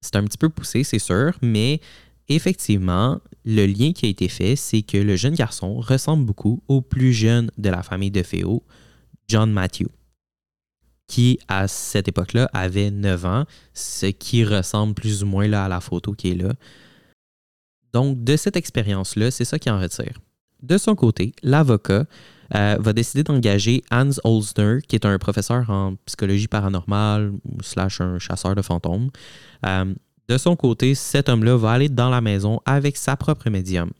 c'est 0.01 0.17
un 0.17 0.25
petit 0.25 0.39
peu 0.39 0.49
poussé, 0.49 0.85
c'est 0.85 0.99
sûr, 0.99 1.33
mais 1.43 1.81
effectivement, 2.29 3.21
le 3.45 3.67
lien 3.67 3.93
qui 3.93 4.07
a 4.07 4.09
été 4.09 4.29
fait, 4.29 4.57
c'est 4.57 4.83
que 4.83 4.99
le 4.99 5.17
jeune 5.17 5.35
garçon 5.35 5.81
ressemble 5.81 6.25
beaucoup 6.25 6.63
au 6.69 6.81
plus 6.81 7.13
jeune 7.13 7.51
de 7.59 7.71
la 7.71 7.83
famille 7.83 8.11
de 8.11 8.23
Féo, 8.23 8.63
John 9.27 9.51
Matthew 9.53 9.89
qui, 11.07 11.39
à 11.49 11.69
cette 11.69 12.09
époque-là, 12.09 12.51
avait 12.53 12.91
9 12.91 13.25
ans, 13.25 13.45
ce 13.75 14.07
qui 14.07 14.45
ressemble 14.45 14.95
plus 14.95 15.23
ou 15.23 15.27
moins 15.27 15.51
à 15.53 15.69
la 15.69 15.81
photo 15.81 16.13
qui 16.13 16.33
est 16.33 16.35
là. 16.35 16.53
Donc, 17.93 18.23
de 18.25 18.37
cette 18.37 18.57
expérience-là, 18.57 19.31
c'est 19.31 19.45
ça 19.45 19.59
qui 19.59 19.71
en 19.71 19.81
retire. 19.81 20.19
De 20.63 20.79
son 20.79 20.95
côté, 20.95 21.33
l'avocat 21.43 22.07
euh, 22.55 22.77
va 22.79 22.93
décider 22.93 23.23
d'engager 23.23 23.83
Hans 23.91 24.11
Olsner, 24.25 24.81
qui 24.87 24.97
est 24.97 25.05
un 25.05 25.19
professeur 25.19 25.69
en 25.71 25.95
psychologie 26.07 26.49
paranormale 26.49 27.33
slash 27.63 28.01
un 28.01 28.19
chasseur 28.19 28.55
de 28.55 28.63
fantômes. 28.63 29.11
Euh, 29.65 29.95
de 30.29 30.39
son 30.39 30.57
côté, 30.57 30.95
cet 30.95 31.29
homme-là 31.29 31.57
va 31.57 31.73
aller 31.73 31.89
dans 31.89 32.11
la 32.11 32.21
maison 32.21 32.61
avec 32.65 32.97
sa 32.97 33.17
propre 33.17 33.49
médium. 33.49 33.91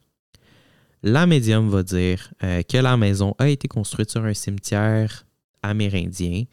La 1.03 1.27
médium 1.27 1.69
va 1.69 1.83
dire 1.83 2.33
euh, 2.43 2.63
que 2.63 2.79
la 2.79 2.97
maison 2.97 3.35
a 3.39 3.49
été 3.49 3.69
construite 3.69 4.11
sur 4.11 4.25
un 4.25 4.35
cimetière 4.35 5.25
amérindien 5.63 6.45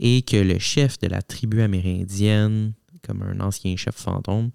et 0.00 0.22
que 0.22 0.36
le 0.36 0.58
chef 0.58 0.98
de 0.98 1.08
la 1.08 1.22
tribu 1.22 1.62
amérindienne, 1.62 2.72
comme 3.06 3.22
un 3.22 3.40
ancien 3.40 3.76
chef 3.76 3.94
fantôme, 3.96 4.50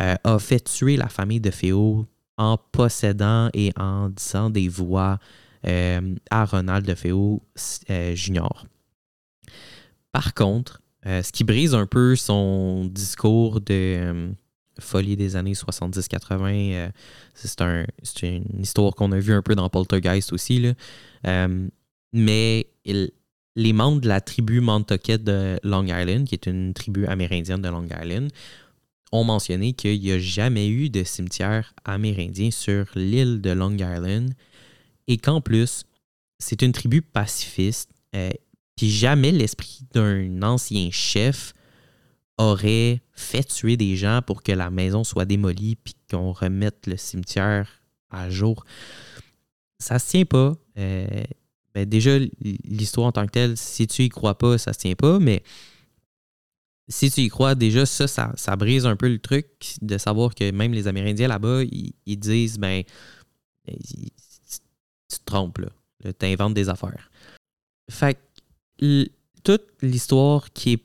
euh, 0.00 0.14
a 0.24 0.38
fait 0.38 0.60
tuer 0.60 0.96
la 0.96 1.08
famille 1.08 1.40
de 1.40 1.50
Féo 1.50 2.06
en 2.38 2.56
possédant 2.56 3.50
et 3.54 3.72
en 3.76 4.08
disant 4.08 4.50
des 4.50 4.68
voix 4.68 5.18
euh, 5.66 6.14
à 6.30 6.44
Ronald 6.44 6.84
DeFeo 6.84 7.42
euh, 7.90 8.14
Jr. 8.16 8.66
Par 10.10 10.34
contre, 10.34 10.82
euh, 11.06 11.22
ce 11.22 11.30
qui 11.30 11.44
brise 11.44 11.74
un 11.74 11.86
peu 11.86 12.16
son 12.16 12.86
discours 12.86 13.60
de 13.60 14.34
folie 14.80 15.16
des 15.16 15.36
années 15.36 15.52
70-80, 15.52 16.90
c'est 17.34 18.22
une 18.22 18.60
histoire 18.60 18.94
qu'on 18.94 19.12
a 19.12 19.18
vue 19.18 19.34
un 19.34 19.42
peu 19.42 19.54
dans 19.54 19.68
Poltergeist 19.68 20.32
aussi, 20.32 20.58
là. 21.24 21.48
mais 22.12 22.66
les 23.54 23.72
membres 23.72 24.00
de 24.00 24.08
la 24.08 24.20
tribu 24.20 24.60
Nantucket 24.60 25.22
de 25.22 25.58
Long 25.62 25.84
Island, 25.84 26.26
qui 26.26 26.34
est 26.34 26.46
une 26.46 26.72
tribu 26.74 27.06
amérindienne 27.06 27.60
de 27.60 27.68
Long 27.68 27.86
Island, 27.86 28.30
ont 29.12 29.24
mentionné 29.24 29.74
qu'il 29.74 30.00
n'y 30.00 30.12
a 30.12 30.18
jamais 30.18 30.68
eu 30.68 30.88
de 30.88 31.04
cimetière 31.04 31.74
amérindien 31.84 32.50
sur 32.50 32.86
l'île 32.94 33.40
de 33.42 33.50
Long 33.50 33.74
Island 33.74 34.32
et 35.06 35.18
qu'en 35.18 35.40
plus, 35.40 35.84
c'est 36.38 36.62
une 36.62 36.72
tribu 36.72 37.02
pacifiste. 37.02 37.90
Euh, 38.16 38.30
puis 38.76 38.90
jamais 38.90 39.30
l'esprit 39.30 39.80
d'un 39.92 40.42
ancien 40.42 40.90
chef 40.90 41.52
aurait 42.38 43.02
fait 43.12 43.44
tuer 43.44 43.76
des 43.76 43.96
gens 43.96 44.20
pour 44.26 44.42
que 44.42 44.52
la 44.52 44.70
maison 44.70 45.04
soit 45.04 45.26
démolie 45.26 45.76
puis 45.76 45.94
qu'on 46.10 46.32
remette 46.32 46.86
le 46.86 46.96
cimetière 46.96 47.82
à 48.10 48.30
jour. 48.30 48.64
Ça 49.78 49.98
se 49.98 50.10
tient 50.10 50.24
pas. 50.24 50.54
Euh, 50.78 51.06
ben 51.74 51.88
déjà, 51.88 52.18
l'histoire 52.64 53.06
en 53.06 53.12
tant 53.12 53.26
que 53.26 53.32
telle, 53.32 53.56
si 53.56 53.86
tu 53.86 54.02
y 54.02 54.08
crois 54.08 54.36
pas, 54.36 54.58
ça 54.58 54.72
se 54.72 54.78
tient 54.78 54.94
pas, 54.94 55.18
mais 55.18 55.42
si 56.88 57.10
tu 57.10 57.22
y 57.22 57.28
crois, 57.28 57.54
déjà, 57.54 57.86
ça, 57.86 58.06
ça, 58.06 58.56
brise 58.56 58.86
un 58.86 58.96
peu 58.96 59.08
le 59.08 59.18
truc 59.18 59.46
de 59.80 59.98
savoir 59.98 60.34
que 60.34 60.50
même 60.50 60.72
les 60.72 60.88
Amérindiens 60.88 61.28
là-bas, 61.28 61.62
ils, 61.62 62.18
disent, 62.18 62.58
ben, 62.58 62.82
tu 63.66 63.76
te 65.08 65.24
trompes, 65.24 65.58
là. 65.58 65.68
Tu 66.18 66.26
inventes 66.26 66.54
des 66.54 66.68
affaires. 66.68 67.10
Fait 67.90 68.18
que 68.78 69.08
toute 69.44 69.66
l'histoire 69.80 70.52
qui 70.52 70.72
est 70.72 70.84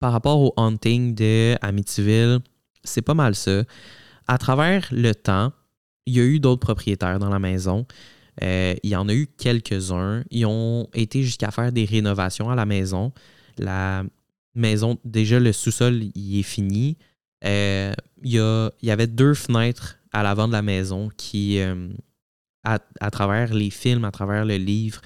par 0.00 0.12
rapport 0.12 0.40
au 0.40 0.52
hunting 0.56 1.14
de 1.14 1.56
Amityville, 1.60 2.40
c'est 2.84 3.02
pas 3.02 3.14
mal 3.14 3.34
ça. 3.34 3.62
À 4.26 4.38
travers 4.38 4.86
le 4.92 5.14
temps, 5.14 5.52
il 6.06 6.16
y 6.16 6.20
a 6.20 6.24
eu 6.24 6.40
d'autres 6.40 6.60
propriétaires 6.60 7.18
dans 7.18 7.30
la 7.30 7.38
maison. 7.38 7.86
Euh, 8.42 8.74
il 8.82 8.90
y 8.90 8.96
en 8.96 9.08
a 9.08 9.14
eu 9.14 9.26
quelques-uns. 9.26 10.24
Ils 10.30 10.46
ont 10.46 10.88
été 10.94 11.22
jusqu'à 11.22 11.50
faire 11.50 11.72
des 11.72 11.84
rénovations 11.84 12.50
à 12.50 12.54
la 12.54 12.66
maison. 12.66 13.12
La 13.58 14.04
maison, 14.54 14.98
déjà 15.04 15.40
le 15.40 15.52
sous-sol, 15.52 16.02
il 16.14 16.38
est 16.38 16.44
fini. 16.44 16.96
Euh, 17.44 17.92
il, 18.22 18.32
y 18.82 18.90
avait 18.90 19.06
deux 19.06 19.34
fenêtres 19.34 19.98
à 20.12 20.22
l'avant 20.22 20.48
de 20.48 20.52
la 20.52 20.62
maison 20.62 21.08
qui, 21.16 21.58
euh, 21.60 21.88
à, 22.64 23.10
travers 23.10 23.54
les 23.54 23.70
films, 23.70 24.04
à 24.04 24.10
travers 24.10 24.44
le 24.44 24.56
livre, 24.56 25.00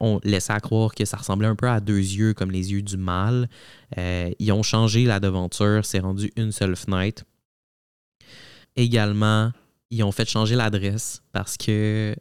on 0.00 0.20
laissait 0.24 0.58
croire 0.60 0.94
que 0.94 1.04
ça 1.04 1.16
ressemblait 1.16 1.46
un 1.46 1.54
peu 1.56 1.68
à 1.68 1.80
deux 1.80 1.98
yeux, 1.98 2.34
comme 2.34 2.50
les 2.50 2.72
yeux 2.72 2.82
du 2.82 2.96
mal. 2.96 3.48
ils 3.96 4.52
ont 4.52 4.62
changé 4.62 5.04
la 5.04 5.20
devanture, 5.20 5.84
c'est 5.84 6.00
rendu 6.00 6.30
une 6.36 6.52
seule 6.52 6.76
fenêtre. 6.76 7.24
Également, 8.74 9.52
ils 9.90 10.02
ont 10.02 10.12
fait 10.12 10.28
changer 10.28 10.54
l'adresse 10.54 11.22
parce 11.32 11.56
que 11.56 12.14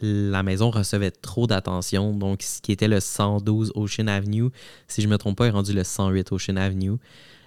la 0.00 0.42
maison 0.42 0.70
recevait 0.70 1.10
trop 1.10 1.46
d'attention. 1.46 2.14
Donc, 2.14 2.42
ce 2.42 2.60
qui 2.60 2.72
était 2.72 2.88
le 2.88 3.00
112 3.00 3.72
Ocean 3.74 4.06
Avenue, 4.06 4.50
si 4.86 5.02
je 5.02 5.06
ne 5.06 5.12
me 5.12 5.18
trompe 5.18 5.38
pas, 5.38 5.46
est 5.46 5.50
rendu 5.50 5.72
le 5.72 5.84
108 5.84 6.32
Ocean 6.32 6.56
Avenue. 6.56 6.98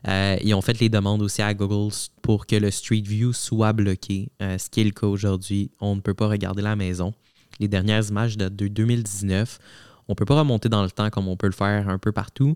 Euh, 0.08 0.36
ils 0.44 0.54
ont 0.54 0.62
fait 0.62 0.80
les 0.80 0.90
demandes 0.90 1.22
aussi 1.22 1.42
à 1.42 1.54
Google 1.54 1.94
pour 2.22 2.48
que 2.48 2.56
le 2.56 2.72
Street 2.72 3.04
View 3.06 3.34
soit 3.34 3.74
bloqué, 3.74 4.32
euh, 4.42 4.58
ce 4.58 4.70
qui 4.70 4.82
est 4.82 4.84
le 4.84 4.92
cas 4.92 5.08
aujourd'hui. 5.08 5.72
On 5.80 5.96
ne 5.96 6.02
peut 6.02 6.14
pas 6.14 6.28
regarder 6.28 6.62
la 6.62 6.76
maison. 6.76 7.14
Les 7.60 7.68
dernières 7.68 8.10
images 8.10 8.38
datent 8.38 8.56
de 8.56 8.68
2019. 8.68 9.60
On 10.08 10.14
ne 10.14 10.16
peut 10.16 10.26
pas 10.26 10.40
remonter 10.40 10.70
dans 10.70 10.84
le 10.84 10.90
temps 10.90 11.10
comme 11.10 11.28
on 11.28 11.38
peut 11.38 11.48
le 11.48 11.54
faire 11.54 11.88
un 11.88 12.00
peu 12.00 12.12
partout. 12.12 12.56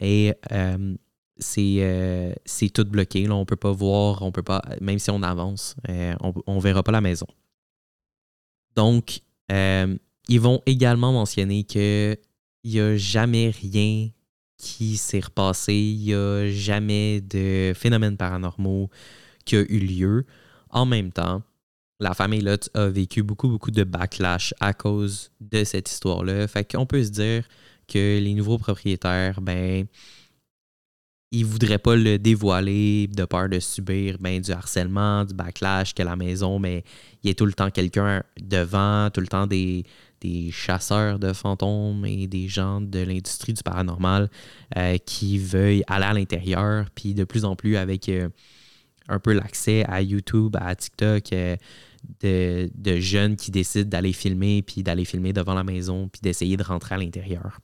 Et 0.00 0.32
euh, 0.52 0.94
c'est 1.36 2.70
tout 2.72 2.84
bloqué. 2.86 3.28
On 3.28 3.40
ne 3.40 3.44
peut 3.44 3.56
pas 3.56 3.72
voir, 3.72 4.22
on 4.22 4.32
peut 4.32 4.42
pas, 4.42 4.62
même 4.80 4.98
si 4.98 5.10
on 5.10 5.22
avance, 5.22 5.76
on 5.88 6.54
ne 6.54 6.60
verra 6.60 6.82
pas 6.82 6.92
la 6.92 7.02
maison. 7.02 7.26
Donc, 8.74 9.20
euh, 9.50 9.96
ils 10.28 10.40
vont 10.40 10.62
également 10.66 11.12
mentionner 11.12 11.64
qu'il 11.64 12.18
n'y 12.64 12.80
a 12.80 12.96
jamais 12.96 13.50
rien 13.50 14.10
qui 14.56 14.96
s'est 14.96 15.20
repassé, 15.20 15.74
il 15.74 16.04
n'y 16.04 16.14
a 16.14 16.50
jamais 16.50 17.20
de 17.20 17.72
phénomènes 17.74 18.16
paranormaux 18.16 18.90
qui 19.44 19.56
a 19.56 19.60
eu 19.60 19.78
lieu. 19.78 20.26
En 20.70 20.84
même 20.84 21.12
temps, 21.12 21.42
la 22.00 22.14
famille 22.14 22.40
Lutz 22.40 22.70
a 22.74 22.88
vécu 22.88 23.22
beaucoup, 23.22 23.48
beaucoup 23.48 23.70
de 23.70 23.84
backlash 23.84 24.54
à 24.60 24.74
cause 24.74 25.30
de 25.40 25.64
cette 25.64 25.90
histoire-là. 25.90 26.46
Fait 26.46 26.70
qu'on 26.70 26.86
peut 26.86 27.02
se 27.02 27.10
dire 27.10 27.44
que 27.86 28.18
les 28.18 28.34
nouveaux 28.34 28.58
propriétaires, 28.58 29.40
ben, 29.40 29.86
ils 31.30 31.44
voudraient 31.44 31.78
pas 31.78 31.94
le 31.94 32.18
dévoiler 32.18 33.06
de 33.06 33.24
peur 33.24 33.48
de 33.48 33.60
subir 33.60 34.16
ben, 34.18 34.40
du 34.40 34.50
harcèlement, 34.50 35.24
du 35.24 35.34
backlash, 35.34 35.94
que 35.94 36.02
la 36.02 36.16
maison, 36.16 36.58
mais 36.58 36.84
il 37.22 37.28
y 37.28 37.30
a 37.30 37.34
tout 37.34 37.44
le 37.44 37.52
temps 37.52 37.70
quelqu'un 37.70 38.22
devant, 38.40 39.10
tout 39.10 39.20
le 39.20 39.26
temps 39.26 39.46
des, 39.46 39.84
chasseurs 40.50 41.18
de 41.18 41.32
fantômes 41.32 42.04
et 42.06 42.26
des 42.26 42.48
gens 42.48 42.80
de 42.80 43.00
l'industrie 43.00 43.52
du 43.52 43.62
paranormal 43.62 44.30
euh, 44.76 44.96
qui 44.98 45.38
veuillent 45.38 45.84
aller 45.86 46.06
à 46.06 46.14
l'intérieur, 46.14 46.86
puis 46.94 47.14
de 47.14 47.24
plus 47.24 47.44
en 47.44 47.54
plus 47.54 47.76
avec 47.76 48.08
euh, 48.08 48.28
un 49.08 49.20
peu 49.20 49.32
l'accès 49.32 49.84
à 49.86 50.00
YouTube, 50.02 50.56
à 50.58 50.74
TikTok, 50.74 51.32
euh, 51.32 51.56
de, 52.20 52.70
de, 52.74 52.96
jeunes 53.00 53.36
qui 53.36 53.50
décident 53.50 53.88
d'aller 53.88 54.12
filmer, 54.12 54.62
puis 54.62 54.82
d'aller 54.82 55.04
filmer 55.04 55.32
devant 55.32 55.54
la 55.54 55.64
maison, 55.64 56.08
puis 56.08 56.20
d'essayer 56.22 56.56
de 56.56 56.62
rentrer 56.62 56.94
à 56.94 56.98
l'intérieur. 56.98 57.60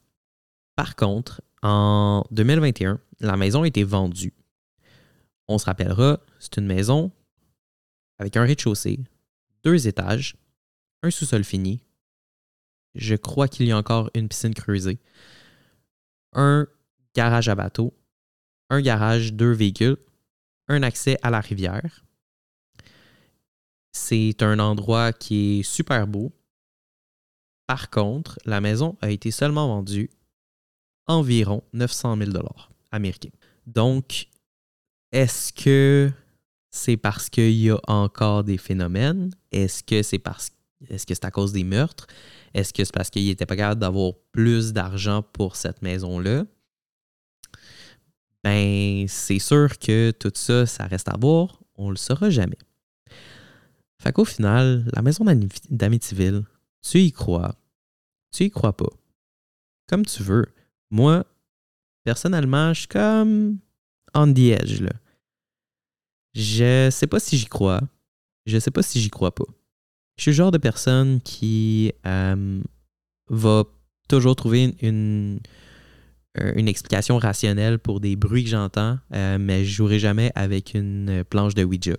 Par 0.76 0.96
contre, 0.96 1.40
en 1.64 2.26
2021, 2.30 3.00
la 3.20 3.36
maison 3.38 3.62
a 3.62 3.66
été 3.66 3.84
vendue. 3.84 4.34
On 5.48 5.56
se 5.56 5.64
rappellera, 5.64 6.20
c'est 6.38 6.58
une 6.58 6.66
maison 6.66 7.10
avec 8.18 8.36
un 8.36 8.42
rez-de-chaussée, 8.42 9.00
deux 9.64 9.88
étages, 9.88 10.36
un 11.02 11.10
sous-sol 11.10 11.42
fini. 11.42 11.80
Je 12.94 13.16
crois 13.16 13.48
qu'il 13.48 13.66
y 13.66 13.72
a 13.72 13.78
encore 13.78 14.10
une 14.14 14.28
piscine 14.28 14.52
creusée, 14.52 15.00
un 16.34 16.66
garage 17.14 17.48
à 17.48 17.54
bateau, 17.54 17.94
un 18.68 18.82
garage, 18.82 19.32
deux 19.32 19.52
véhicules, 19.52 19.96
un 20.68 20.82
accès 20.82 21.16
à 21.22 21.30
la 21.30 21.40
rivière. 21.40 22.04
C'est 23.90 24.42
un 24.42 24.58
endroit 24.58 25.14
qui 25.14 25.60
est 25.60 25.62
super 25.62 26.06
beau. 26.06 26.30
Par 27.66 27.88
contre, 27.88 28.38
la 28.44 28.60
maison 28.60 28.98
a 29.00 29.10
été 29.10 29.30
seulement 29.30 29.68
vendue 29.68 30.10
environ 31.06 31.62
900 31.72 32.16
000 32.16 32.30
américains. 32.90 33.30
Donc, 33.66 34.28
est-ce 35.12 35.52
que 35.52 36.10
c'est 36.70 36.96
parce 36.96 37.28
qu'il 37.30 37.52
y 37.52 37.70
a 37.70 37.78
encore 37.86 38.44
des 38.44 38.58
phénomènes? 38.58 39.30
Est-ce 39.52 39.82
que 39.82 40.02
c'est 40.02 40.18
parce 40.18 40.50
est-ce 40.90 41.06
que 41.06 41.14
c'est 41.14 41.24
à 41.24 41.30
cause 41.30 41.52
des 41.52 41.64
meurtres? 41.64 42.06
Est-ce 42.52 42.72
que 42.72 42.84
c'est 42.84 42.92
parce 42.92 43.10
qu'il 43.10 43.26
n'était 43.26 43.46
pas 43.46 43.56
capable 43.56 43.80
d'avoir 43.80 44.12
plus 44.32 44.72
d'argent 44.72 45.22
pour 45.22 45.56
cette 45.56 45.82
maison-là? 45.82 46.44
Ben, 48.42 49.06
c'est 49.08 49.38
sûr 49.38 49.78
que 49.78 50.10
tout 50.10 50.32
ça, 50.34 50.66
ça 50.66 50.86
reste 50.86 51.08
à 51.08 51.16
voir. 51.16 51.62
On 51.76 51.90
le 51.90 51.96
saura 51.96 52.28
jamais. 52.28 52.58
Fait 54.02 54.12
qu'au 54.12 54.24
final, 54.24 54.86
la 54.92 55.00
maison 55.00 55.24
d'Amityville, 55.70 56.44
tu 56.82 56.98
y 57.00 57.12
crois, 57.12 57.54
tu 58.30 58.44
y 58.44 58.50
crois 58.50 58.76
pas. 58.76 58.90
Comme 59.88 60.04
tu 60.04 60.22
veux. 60.22 60.46
Moi, 60.90 61.24
personnellement, 62.04 62.72
je 62.72 62.80
suis 62.80 62.88
comme 62.88 63.58
on 64.14 64.32
the 64.32 64.50
edge, 64.60 64.80
là. 64.80 64.92
Je 66.34 66.88
sais 66.90 67.06
pas 67.06 67.20
si 67.20 67.38
j'y 67.38 67.46
crois. 67.46 67.80
Je 68.46 68.58
sais 68.58 68.70
pas 68.70 68.82
si 68.82 69.00
j'y 69.00 69.10
crois 69.10 69.34
pas. 69.34 69.44
Je 70.16 70.22
suis 70.22 70.30
le 70.30 70.36
genre 70.36 70.50
de 70.50 70.58
personne 70.58 71.20
qui 71.20 71.92
euh, 72.06 72.60
va 73.28 73.64
toujours 74.08 74.36
trouver 74.36 74.74
une, 74.80 75.40
euh, 76.38 76.52
une, 76.56 76.68
explication 76.68 77.18
rationnelle 77.18 77.78
pour 77.78 78.00
des 78.00 78.16
bruits 78.16 78.44
que 78.44 78.50
j'entends, 78.50 78.98
euh, 79.12 79.38
mais 79.38 79.64
je 79.64 79.72
jouerai 79.72 79.98
jamais 79.98 80.30
avec 80.34 80.74
une 80.74 81.24
planche 81.24 81.54
de 81.54 81.64
Ouija. 81.64 81.96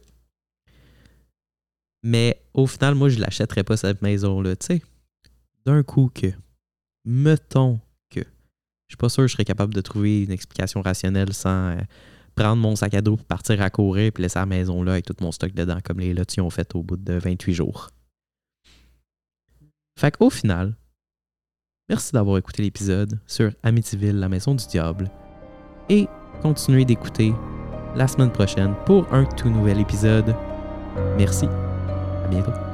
Mais 2.03 2.41
au 2.53 2.67
final, 2.67 2.95
moi, 2.95 3.09
je 3.09 3.19
l'achèterais 3.19 3.63
pas 3.63 3.77
cette 3.77 4.01
maison-là, 4.01 4.55
tu 4.55 4.65
sais. 4.67 4.81
D'un 5.65 5.81
coup 5.81 6.11
que, 6.13 6.27
mettons 7.03 7.79
je 8.87 8.93
suis 8.93 8.97
pas 8.97 9.09
sûr 9.09 9.23
que 9.23 9.27
je 9.27 9.33
serais 9.33 9.45
capable 9.45 9.73
de 9.73 9.81
trouver 9.81 10.23
une 10.23 10.31
explication 10.31 10.81
rationnelle 10.81 11.33
sans 11.33 11.71
euh, 11.71 11.77
prendre 12.35 12.61
mon 12.61 12.75
sac 12.75 12.93
à 12.93 13.01
dos 13.01 13.15
pour 13.15 13.25
partir 13.25 13.61
à 13.61 13.69
courir 13.69 14.11
et 14.15 14.21
laisser 14.21 14.39
la 14.39 14.45
maison 14.45 14.83
là 14.83 14.93
avec 14.93 15.05
tout 15.05 15.15
mon 15.21 15.31
stock 15.31 15.53
dedans 15.53 15.79
comme 15.83 15.99
les 15.99 16.13
lotis 16.13 16.41
ont 16.41 16.49
fait 16.49 16.75
au 16.75 16.83
bout 16.83 16.97
de 16.97 17.13
28 17.13 17.53
jours. 17.53 17.89
Fait 19.97 20.11
qu'au 20.11 20.29
final, 20.29 20.75
merci 21.89 22.11
d'avoir 22.11 22.37
écouté 22.37 22.61
l'épisode 22.61 23.19
sur 23.25 23.51
Amityville, 23.63 24.19
la 24.19 24.29
maison 24.29 24.53
du 24.53 24.65
diable. 24.67 25.09
Et 25.89 26.07
continuez 26.41 26.83
d'écouter 26.83 27.33
la 27.95 28.07
semaine 28.07 28.31
prochaine 28.31 28.75
pour 28.85 29.11
un 29.13 29.23
tout 29.23 29.49
nouvel 29.49 29.79
épisode. 29.79 30.35
Merci. 31.17 31.45
À 31.45 32.27
bientôt. 32.29 32.64